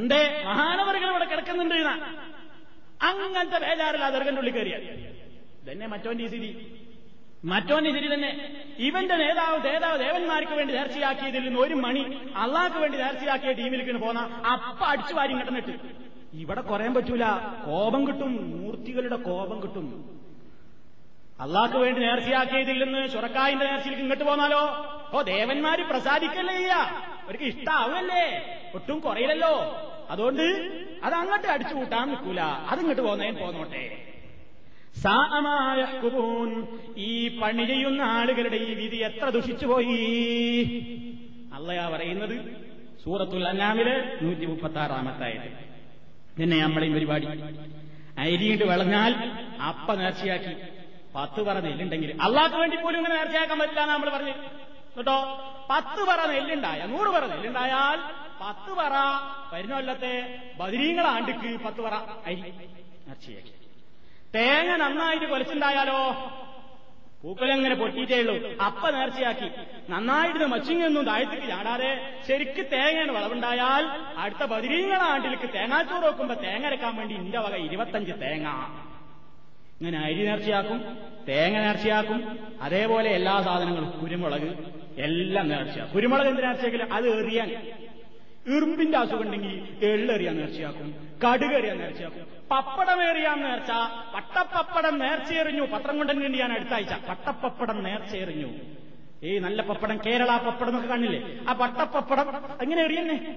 [0.00, 0.22] എന്തേ?
[0.46, 1.74] മഹാനവറുകൾ ഇവിടെ കിടക്കുന്നുണ്ട്
[3.08, 4.82] അങ്ങനത്തെ ബേജാറില്ല ദർഗന്റെ ഉള്ളിൽ കയറിയാൽ
[5.62, 6.50] ഇതന്നെ മറ്റോന്റെ സ്ഥിതി.
[7.46, 13.52] മറ്റോന്റെ ശരി തന്നെ ഇവന്റെ നേതാവ് നേതാവ് ദേവന്മാർക്ക് വേണ്ടി നേർച്ചയാക്കിയതിൽ നിന്ന് ഒരു മണി അള്ളാഹ്ക്ക് വേണ്ടി നേർച്ചയാക്കിയ
[13.52, 14.20] ടീമിലേക്ക് പോന്ന
[14.52, 17.24] അപ്പ അടിച്ചു വാരി കിട്ടുന്നിട്ട് ഇവിടെ കുറയാൻ പറ്റൂല.
[17.66, 18.60] കോപം കിട്ടും.
[18.60, 19.86] മൂർത്തികളുടെ കോപം കിട്ടും.
[21.40, 24.62] അള്ളാഹ്ക്ക് വേണ്ടി നേർച്ചയാക്കിയതിൽ നിന്ന് ചുറക്കായിന്റെ നേർച്ചയിലേക്ക് ഇങ്ങോട്ട് പോന്നാലോ?
[25.12, 26.80] ഓ ദേവന്മാര് പ്രസാദിക്കല്ലേ ചെയ്യാ?
[27.22, 28.24] അവർക്ക് ഇഷ്ടാവല്ലേ
[28.74, 29.54] ഒട്ടും കുറയില്ലല്ലോ.
[30.10, 30.42] അതുകൊണ്ട്
[31.04, 32.40] അത് അങ്ങോട്ട് അടിച്ചു കൂട്ടാൻ നിൽക്കൂല.
[32.40, 34.15] അതിങ്ങോട്ട് പോന്നേൻ പോന്നോട്ടെ.
[35.02, 35.80] സാമായ
[36.96, 39.98] ഈ പണി ചെയ്യുന്ന ആളുകളുടെ ഈ വിധി എത്ര ദുഷിച്ചുപോയി?
[41.56, 42.36] അല്ലയാ പറയുന്നത്
[43.04, 43.88] സൂറത്തുൽ അന്നാമിൽ
[44.22, 45.48] നൂറ്റി മുപ്പത്തി ആറാമത്തായത്
[46.38, 47.26] പിന്നെ നമ്മളെയും പരിപാടി.
[48.18, 49.12] അരിയിട്ട് വിളഞ്ഞാൽ
[49.70, 50.54] അപ്പ നേർച്ചയാക്കി.
[51.16, 54.34] പത്ത് പറ നെല്ലുണ്ടെങ്കിൽ അള്ളാഹ്ക്ക് വേണ്ടി പോലും ഇങ്ങനെ നേർച്ചയാക്കാൻ പറ്റില്ല നമ്മൾ പറഞ്ഞു.
[54.96, 55.16] കേട്ടോ?
[55.70, 57.98] പത്ത് പറ നെല്ലുണ്ടായ നൂറ് പറ നെല്ലുണ്ടായാൽ
[58.40, 58.94] പത്ത് പറ
[59.52, 60.14] വരുന്ന കൊല്ലത്തെ
[60.60, 61.94] ബദിരീങ്ങളാണ്ടിക്ക് പത്ത് പറ
[62.26, 62.36] അരി
[63.06, 63.52] നേർച്ചയാക്കി.
[64.36, 66.32] തേങ്ങ നന്നായിട്ട് കൊലച്ചുണ്ടായാലോ?
[67.22, 68.64] പൂക്കലങ്ങനെ പൊട്ടിയിട്ടേ ഉള്ളൂ.
[68.64, 69.50] അപ്പ നേർച്ചയാക്കി.
[69.90, 73.84] നന്നായിട്ട് മച്ചിങ്ങൊന്നും താഴത്തേക്ക് ചാടാതെ ശരിക്ക് തേങ്ങയാണ് വളവുണ്ടായാൽ
[74.18, 78.48] അടുത്ത ബദിരീങ്ങളാണ്ടിലേക്ക് തേങ്ങാച്ചോറ് വെക്കുമ്പോ തേങ്ങ അരക്കാൻ വേണ്ടി ഇന്റെ വക ഇരുപത്തഞ്ച് തേങ്ങ.
[79.80, 85.94] ഇങ്ങനെ അരി നേർച്ചയാക്കും തേങ്ങ നേർച്ചയാക്കും അതേപോലെ എല്ലാ സാധനങ്ങളും കുരുമുളക് എല്ലാം നേർച്ചയാക്കും.
[85.94, 87.48] കുരുമുളക് എന്ത് നേർച്ചയാക്കില്ല അത് എറിയാൻ.
[88.56, 92.35] ഇറുമ്പിന്റെ അസുഖം ഉണ്ടെങ്കിൽ എള്ളെറിയാൻ നേർച്ചയാക്കും കടുകറിയാൻ നേർച്ചയാക്കും.
[92.50, 93.70] പപ്പടമേറിയാൻ നേർച്ച
[94.14, 95.66] പട്ടപ്പപ്പടം നേർച്ചയെറിഞ്ഞു.
[95.66, 98.52] പത്രം കൊണ്ടുതന്നെ ഞാൻ അടുത്താഴ്ച പട്ടപ്പപ്പടം നേർച്ചയെറിഞ്ഞു.
[99.22, 101.40] ഈ നല്ല പപ്പടം കേരള പപ്പടം എന്നൊക്കെ കാണില്ലേ?
[101.48, 103.36] ആ പട്ടപ്പപ്പടം അങ്ങനെ എറിയന്നെ?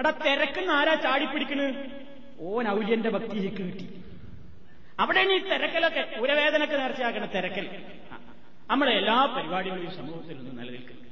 [0.00, 1.90] എടാ തിരക്കുന്ന ആരാ ചാടിപ്പിടിക്കണ്?
[2.40, 4.02] ഓൻ ഔല്യന്റെ ഭക്തിയിലേക്ക് കിട്ടി.
[4.98, 7.82] അവിടെ നീ തിരക്കലൊക്കെ ഉരവേദനക്ക് നേർച്ചയാക്കണ തിരക്കൽ.
[8.70, 11.02] നമ്മളെ എല്ലാ പരിപാടികളും സമൂഹത്തിൽ നിന്ന് നിലനിൽക്കുന്നു.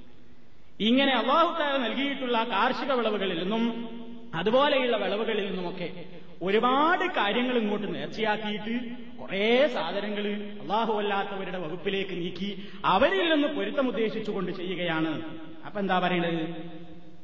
[0.80, 3.88] ഇങ്ങനെ അള്ളാഹുക്കാരെ നൽകിയിട്ടുള്ള കാർഷിക വിളവുകളിൽ നിന്നും
[4.34, 6.04] അതുപോലെയുള്ള വിളവുകളിൽ നിന്നുമൊക്കെ
[6.42, 8.80] ഒരുപാട് കാര്യങ്ങൾ ഇങ്ങോട്ട് നേർച്ചയാക്കിയിട്ട്
[9.18, 10.26] കുറേ സാധനങ്ങൾ
[10.60, 15.40] അള്ളാഹു അല്ലാത്തവരുടെ വകുപ്പിലേക്ക് നീക്കി അവരിൽ നിന്ന് പൊരുത്തം ഉദ്ദേശിച്ചുകൊണ്ട് ചെയ്യുകയാണ്.
[15.66, 16.64] അപ്പൊ എന്താ പറയുന്നത്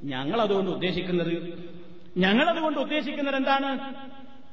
[0.05, 1.35] ഞങ്ങളതുകൊണ്ട് ഉദ്ദേശിക്കുന്നത്?
[2.17, 3.95] ഞങ്ങളതുകൊണ്ട് ഉദ്ദേശിക്കുന്നത് എന്താണ്?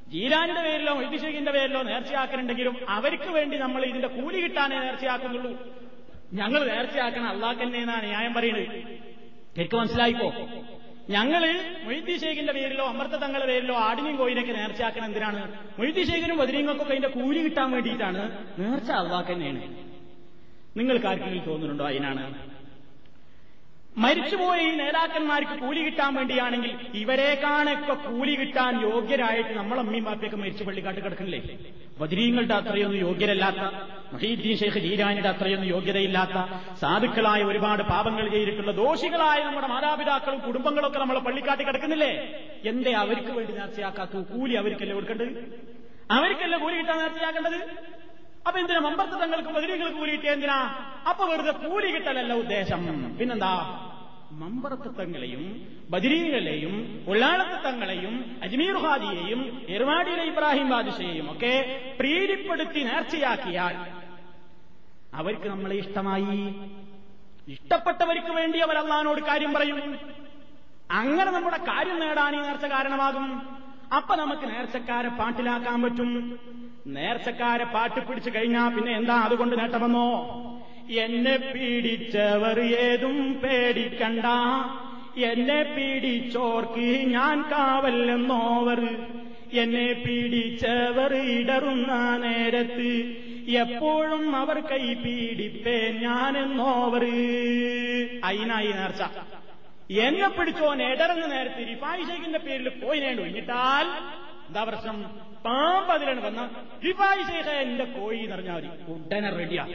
[0.10, 5.52] ജീരാന്റെ പേരിലോ വൈദ്യശേഖിന്റെ പേരിലോ നേർച്ചയാക്കുന്നുണ്ടെങ്കിലും അവർക്ക് വേണ്ടി നമ്മൾ ഇതിന്റെ കൂലി കിട്ടാനേ നേർച്ചയാക്കുന്നുള്ളൂ.
[6.34, 8.84] ഞങ്ങൾ നേർച്ചയാക്കണം അള്ളാഹ് തന്നെ എന്നാണ് ന്യായം പറയുന്നത്.
[9.58, 10.34] ശരിക്കും മനസ്സിലായിപ്പോ?
[11.10, 11.42] ഞങ്ങൾ
[11.84, 15.42] മൊയ്തി ഷേഖിന്റെ പേരിലോ അമൃത തങ്ങളുടെ പേരിലോ ആടിനും കോയിനൊക്കെ നേർച്ചയാക്കണ എന്തിനാണ്?
[15.80, 18.22] മൊയ്തി ഷേഖിനും ബദരീങ്ങൾക്കൊക്കെ അതിന്റെ കൂലി കിട്ടാൻ വേണ്ടിയിട്ടാണ്
[18.60, 19.62] നേർച്ച അള്ളാഹ് തന്നെയാണ്.
[20.78, 22.24] നിങ്ങൾക്ക് ആർക്കെങ്കിലും തോന്നുന്നുണ്ടോ അതിനാണ്?
[23.98, 26.72] മരിച്ചുപോയ ഈ നേതാക്കന്മാർക്ക് കൂലി കിട്ടാൻ വേണ്ടിയാണെങ്കിൽ
[27.02, 31.40] ഇവരെക്കാണൊക്കെ കൂലി കിട്ടാൻ യോഗ്യരായിട്ട് നമ്മളെ അമ്മയും ബാപ്പയൊക്കെ മരിച്ചു പള്ളിക്കാട്ട് കിടക്കണില്ലേ?
[32.02, 33.62] ബദരീങ്ങളുടെ അത്രയൊന്നും യോഗ്യരല്ലാത്ത
[34.14, 36.38] മഹീദ്ദീൻ ഷെയ്ഖ് ജീരാനിയുടെ അത്രയൊന്നും യോഗ്യതയില്ലാത്ത
[36.82, 42.12] സാധുക്കളായ ഒരുപാട് പാപങ്ങൾ ചെയ്തിട്ടുള്ള ദോഷികളായ നമ്മുടെ മാതാപിതാക്കളും കുടുംബങ്ങളൊക്കെ നമ്മളെ പള്ളിക്കാട്ടി കിടക്കുന്നില്ലേ?
[42.72, 45.34] എന്തേ അവർക്ക് വേണ്ടി നേർച്ചയാക്കാത്തു കൂലി അവർക്കല്ലേ കൊടുക്കേണ്ടത്?
[46.18, 47.60] അവർക്കല്ലേ കൂലി കിട്ടാൻ നേർച്ചയാക്കേണ്ടത്?
[48.48, 50.76] അപ്പൊ എന്തിനാ മമ്പർത്ത തങ്ങൾക്ക് ബദരീങ്ങൾക്ക് കൂലിയിട്ട് എന്തിനാ?
[51.10, 53.16] അപ്പൊ വെറുതെ കൂലി കിട്ടലല്ല ഉദ്ദേശം.
[53.18, 53.84] പിന്നെന്താ?
[54.32, 61.54] മമ്പറത്തങ്ങളെയും ബദിരീകളെയും ഉള്ളാളത്തങ്ങളെയും അജ്മീർ ഹാദിയെയും എർവാടിയിലെ ഇബ്രാഹിം ബാദിഷയെയും ഒക്കെ
[62.00, 63.76] പ്രീതിപ്പെടുത്തി നേർച്ചയാക്കിയാൽ
[65.14, 66.56] അവർക്ക് നമ്മളെ ഇഷ്ടമായി.
[67.52, 70.00] ഇഷ്ടപ്പെട്ടവർക്ക് വേണ്ടി അവർ കാര്യം പറയും.
[70.92, 73.57] അങ്ങനെ നമ്മുടെ കാര്യം നേടാൻ ഈ നേർച്ച കാരണമാകും.
[73.96, 76.40] അപ്പൊ നമുക്ക് നേർച്ചക്കാരെ പാട്ടിലാക്കാൻ പറ്റും.
[76.88, 80.10] നേർച്ചക്കാരെ പാട്ട് പിടിച്ചു കഴിഞ്ഞാ പിന്നെ എന്താ അതുകൊണ്ട് നേട്ടമെന്നോ
[80.90, 84.26] എന്നെ പീഡിച്ചവർ ഏതും പേടിക്കണ്ട.
[85.18, 88.82] എന്നെ പീഡിച്ചോർക്ക് ഞാൻ കാവല്ലെന്നോവർ
[89.54, 92.92] എന്നെ പീഡിച്ചവർ ഇടറുന്ന നേരത്ത്
[93.48, 97.06] എപ്പോഴും അവർ കൈ പീഡിപ്പേ ഞാനെന്നോവർ.
[98.24, 99.04] അയിനായി നേർച്ച.
[99.90, 103.88] എന്നെ പിടിച്ചോൻ ഇടറുന്ന നേരത്തെ റിഫായി ഷെയ്ഖിന്റെ പേരിൽ കോയിനേണ്ട് കഴിഞ്ഞിട്ടാൽ
[104.48, 105.04] എന്താ പ്രശ്നം?
[105.46, 106.50] പാമ്പ് അതിലാണ് വന്ന
[106.86, 108.92] റിഫായി ഷെയ്ഖ എന്റെ കോഴി എന്ന് പറഞ്ഞാൽ മതി.
[108.92, 109.66] ഉടനെ റെഡിയാ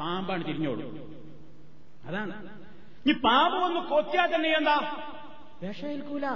[0.00, 1.08] പാമ്പാണ് തിരിഞ്ഞോളൂ.
[2.04, 2.48] അതാണ്.
[3.06, 4.96] ഈ പാമ്പ് ഒന്ന് കൊത്തിയാൽ തന്നെ എന്താ?
[5.62, 6.26] വിഷയിൽക്കൂല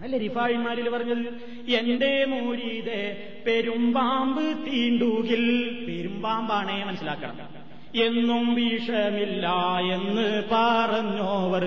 [0.00, 1.26] അല്ല റിഫായിമാരിൽ പറഞ്ഞത്?
[1.70, 3.00] എന്റെ മൂരീതെ
[3.46, 5.44] പെരുമ്പാമ്പ് തീണ്ടൂകിൽ.
[5.88, 7.69] പെരുമ്പാമ്പാണേ മനസ്സിലാക്കണം.
[7.94, 9.46] എന്നും വിഷമില്ല
[9.94, 11.64] എന്ന് പറഞ്ഞോവർ.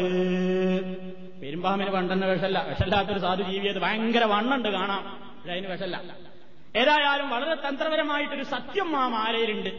[1.41, 5.03] പെരുമ്പാമ്പിന് വണ്ടെന്ന വിഷല്ല വിഷല്ലാത്തൊരു സാധു ജീവിയത് ഭയങ്കര വണ്ണുണ്ട് കാണാം.
[5.51, 6.15] അതിന് വിഷല്ല
[6.76, 9.69] ഏതായാലും വളരെ തന്ത്രപരമായിട്ടൊരു സത്യം ആ മാലയിലുണ്ട്.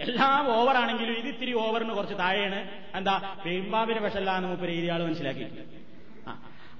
[0.00, 2.68] എല്ലാം ഓവറാണെങ്കിലും ഇത് ഇത്തിരി ഓവറിന് കുറച്ച് താഴെയാണ്.
[2.94, 3.36] എന്താ?
[3.44, 5.46] പെരുമ്പാമ്പിന് വിഷല്ല എന്ന് മൂപ്പര് ഏരിയ ആൾ മനസ്സിലാക്കി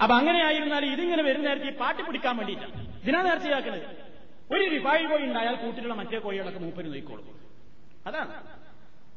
[0.03, 3.83] അപ്പൊ അങ്ങനെയായിരുന്നാൽ ഇതിങ്ങനെ വരുന്ന നേരത്തെ ഈ പാട്ടി പിടിക്കാൻ വേണ്ടിയിട്ടാണ് ഇതിനാ നേർച്ചയാക്കുന്നത്
[4.55, 7.25] ഒരു റിഫായി കോഴി ഉണ്ടായാൽ കൂട്ടിലുള്ള മറ്റേ കോഴികളൊക്കെ മൂപ്പര് നോക്കിക്കോളും.
[8.07, 8.62] അതാണ്.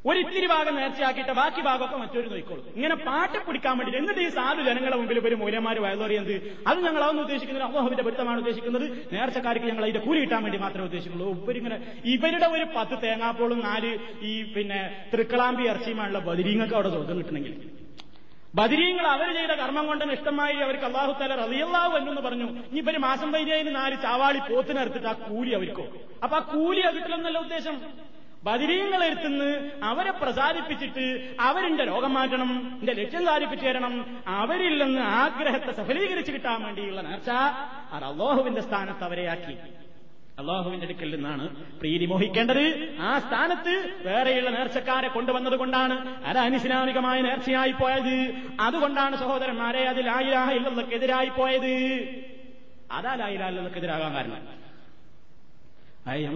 [0.08, 2.62] ഒരിത്തിരി ഭാഗം നേർച്ചയാക്കിയിട്ട് ബാക്കി ഭാഗമൊക്കെ മറ്റൊരു നോക്കിക്കോളൂ.
[2.76, 6.34] ഇങ്ങനെ പാട്ട് പിടിക്കാൻ വേണ്ടി എന്നിട്ട് ഈ സാധു ജനങ്ങളുടെ മുമ്പിൽ ഒരു മൂലമാര് വയലോറിയത്
[6.66, 8.86] അത് ഞങ്ങൾ അതൊന്നും ഉദ്ദേശിക്കുന്നത് അള്ളാഹുവിന്റെ പൊരുത്തമാണ് ഉദ്ദേശിക്കുന്നത്.
[9.12, 11.28] നേർച്ചക്കാർക്ക് ഞങ്ങൾ അതിന്റെ കൂലി കിട്ടാൻ വേണ്ടി മാത്രമേ ഉദ്ദേശിക്കുള്ളൂ.
[11.42, 13.90] ഇവരിങ്ങനെ ഇവരുടെ ഒരു പത്ത് തേങ്ങാപ്പോളും നാല്
[14.22, 14.80] ഈ പിന്നെ
[15.14, 17.54] തൃക്കളാമ്പി ഇറച്ചിയുമായുള്ള ബദിരീങ്ങൾക്ക് അവിടെ സ്വർഗം കിട്ടണമെങ്കിൽ.
[18.54, 22.48] ബദിരീങ്ങൾ അവർ ചെയ്ത കർമ്മം കൊണ്ട് ഇഷ്ടമായി അവർക്ക് അള്ളാഹു തല റലിയല്ലാഹു എന്നു പറഞ്ഞു.
[22.70, 25.84] ഇനി ഇവർ മാസം വൈദ്യയിൽ നാല് ചാവാളി പോത്തിനെടുത്തിട്ട് ആ കൂലി അവർക്കോ
[26.22, 27.76] അപ്പൊ ആ കൂലി അത് കിട്ടില്ലെന്നല്ല ഉദ്ദേശം?
[28.46, 29.50] ബദിരീങ്ങളെ എടുത്തുനിന്ന്
[29.84, 33.94] അവരെ പ്രസാദിപ്പിച്ചിട്ട് അവരിന്റെ രോഗം മാറ്റണം എന്റെ ലക്ഷ്യം സാധിപ്പിച്ചു തരണം.
[34.26, 37.30] അവരിൽ നിന്ന് ആഗ്രഹത്തെ സഫലീകരിച്ചു കിട്ടാൻ വേണ്ടിയുള്ള നേർച്ച
[37.92, 39.56] അത് അള്ളാഹുവിന്റെ സ്ഥാനത്ത് അവരെയാക്കി
[40.38, 41.44] അള്ളാഹുവിന്റെ അടുക്കൽ നിന്നാണ്
[41.80, 42.64] പ്രീതി മോഹിക്കേണ്ടത്.
[43.00, 43.74] ആ സ്ഥാനത്ത്
[44.06, 48.16] വേറെയുള്ള നേർച്ചക്കാരെ കൊണ്ടുവന്നത് കൊണ്ടാണ് അത് അനിസ്ലാമികമായ നേർച്ചയായി പോയത്.
[48.60, 51.72] അതുകൊണ്ടാണ് സഹോദരന്മാരെ അതിൽ ആയിരാഹ ഇല്ലെന്നൊക്കെതിരായി പോയത്.
[52.92, 54.65] അതാ ലായിലാല്ലെന്നൊക്കെതിരാകാൻ കാരണം.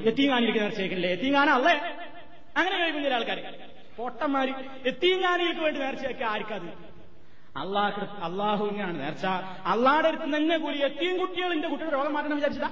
[0.10, 1.76] എത്തീങ്ങാനിലേക്ക് നേർച്ചയാക്കില്ലേ എത്തീങ്ങാന അല്ലേ
[2.60, 3.40] അങ്ങനെ കഴിക്കും ചില ആൾക്കാർ
[3.98, 4.54] പൊട്ടന്മാര്
[4.92, 6.70] എത്തീങ്ങാനിലേക്ക് വേണ്ടി നേർച്ചയാക്കി ആർക്കത്
[7.62, 9.26] അള്ളാഹ് അള്ളാഹുവിനാണ് നേർച്ച
[9.74, 12.72] അള്ളാടെ അടുത്ത് തന്നെ കൂടി എത്തിയും കുട്ടികൾ എന്റെ കുട്ടിയുടെ രോഗം മാറ്റണം വിചാരിച്ചതാ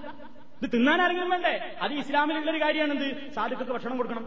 [0.58, 4.26] ഇത് തിന്നാൻ ആരെങ്കിലും വേണ്ടേ അത് ഇസ്ലാമിലുള്ള ഒരു കാര്യമാണെന്ത് സാധുക്കൾക്ക് ഭക്ഷണം കൊടുക്കണം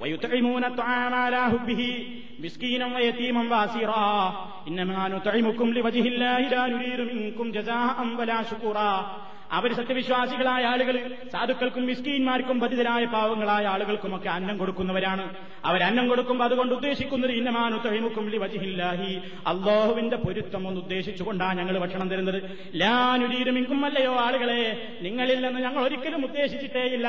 [0.00, 1.82] ويطعمون الطعام على حبه
[2.40, 4.06] مسكينا ويتيما واسيرا
[4.68, 8.92] انما نطعمكم لوجه الله لا نريد منكم جزاء ولا شكورا
[9.51, 15.35] അവർ സത്യവിശ്വാസികളായ ആളുകൾ സാധുക്കൾക്കും മിസ്കീന്മാർക്കും ബധിതരായ പാവങ്ങളായ ആളുകൾക്കുമൊക്കെ അന്നം കൊടുക്കുന്നവരാണ്.
[15.65, 19.21] അവർ അന്നം കൊടുക്കുമ്പോൾ അതുകൊണ്ട് ഉദ്ദേശിക്കുന്നത് ഇന്നമാനു തൊഴിമുക്കും വജിഹില്ലാഹി.
[19.47, 22.39] അള്ളാഹുവിന്റെ പൊരുത്തം ഒന്ന് ഉദ്ദേശിച്ചുകൊണ്ടാണ് ഞങ്ങൾ ഭക്ഷണം തരുന്നത്.
[22.75, 24.61] ലാനുരീരുമിങ്കും അല്ലയോ ആളുകളെ
[25.01, 27.07] നിങ്ങളിൽ നിന്ന് ഞങ്ങൾ ഒരിക്കലും ഉദ്ദേശിച്ചിട്ടേ ഇല്ല.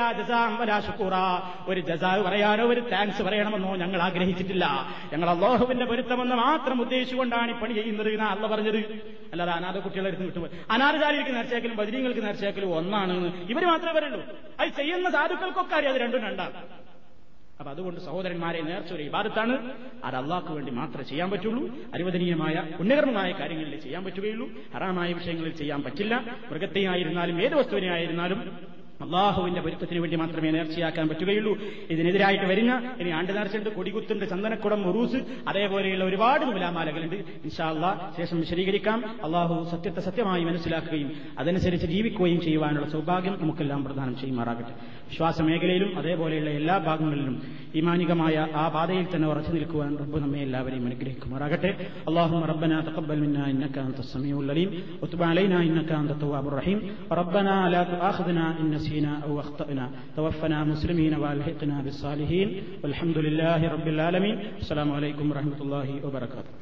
[1.67, 4.65] ഒരു ജസാവ് പറയാനോ ഒരു താങ്ക്സ് പറയണമെന്നോ ഞങ്ങൾ ആഗ്രഹിച്ചിട്ടില്ല.
[5.13, 8.81] ഞങ്ങൾ അള്ളാഹുവിന്റെ പൊരുത്തമെന്ന് മാത്രം ഉദ്ദേശിച്ചുകൊണ്ടാണ് ഈ പണി ചെയ്യുന്നത് എന്നാ അല്ല പറഞ്ഞത്.
[9.31, 14.25] അല്ലാതെ അനാഥ കുട്ടികളെ എടുത്ത് വിട്ടുപോയി അനാഥകാരികൾക്ക് നേർച്ചയാക്കലും ബദിരീങ്ങൾക്ക് നേർച്ചയാക്കലും ഒന്നാണെന്ന് ഇവർ മാത്രമേ പറയുള്ളൂ.
[14.59, 16.53] അത് ചെയ്യുന്ന സാധുക്കൾക്കൊക്കെ അറിയാം അത് രണ്ടും രണ്ടാണ്.
[17.59, 19.71] അപ്പൊ അതുകൊണ്ട് സഹോദരന്മാരെ നേർച്ച ഒരു ഇബാദത്താണ്.
[20.03, 21.75] അത് അള്ളാഹ്ക്ക് വേണ്ടി മാത്രമേ ചെയ്യാൻ പറ്റുള്ളൂ.
[21.93, 24.49] അനുവദനീയമായ പുണ്യകർമ്മമായ കാര്യങ്ങളിൽ ചെയ്യാൻ പറ്റുകയുള്ളൂ.
[24.73, 26.15] ഹറാമായ വിഷയങ്ങളിൽ ചെയ്യാൻ പറ്റില്ല.
[26.51, 28.59] മൃഗത്തെയായിരുന്നാലും ഏത് വസ്തുവിനെ ആയിരുന്നാലും
[29.03, 31.57] അള്ളാഹുവിന്റെ പൊരുത്തത്തിന് വേണ്ടി മാത്രമേ നേർച്ചയാക്കാൻ പറ്റുകയുള്ളൂ.
[31.89, 39.05] ഇതിനെതിരായിട്ട് വരുന്ന ഇനി ആണ്ട് നേർച്ചയുണ്ട് കൊടികുത്തുണ്ട് ചന്ദനക്കുടം മുറൂസ് അതേപോലെയുള്ള ഒരുപാട് മുലാമാലകളുണ്ട് ഇൻഷാല്ല ശേഷം വിശദീകരിക്കാം.
[39.23, 44.73] അള്ളാഹു സത്യത്തെ സത്യമായി മനസ്സിലാക്കുകയും അതനുസരിച്ച് ജീവിക്കുകയും ചെയ്യുവാനുള്ള സൗഭാഗ്യം നമുക്കെല്ലാം പ്രദാനം ചെയ്യുമാറാകട്ടെ.
[45.09, 47.35] വിശ്വാസ മേഖലയിലും അതേപോലെയുള്ള എല്ലാ ഭാഗങ്ങളിലും
[47.78, 51.70] ഈമാനികമായ ആ പാതയിൽ തന്നെ ഉറച്ചു നിൽക്കുവാൻ റബ്ബ് നമ്മെ എല്ലാവരെയും അനുഗ്രഹിക്കുമാറാകട്ടെ
[52.08, 54.68] അള്ളാഹു ربنا تقبل منا انك انت السميع العليم
[55.02, 56.78] وتب علينا انك انت التواب الرحيم
[57.20, 59.86] ربنا لا تؤاخذنا ان نسينا او اخطانا
[60.16, 62.48] توفنا مسلمين والحقنا بالصالحين
[62.82, 66.52] والحمد لله رب العالمين السلام عليكم ورحمه الله وبركاته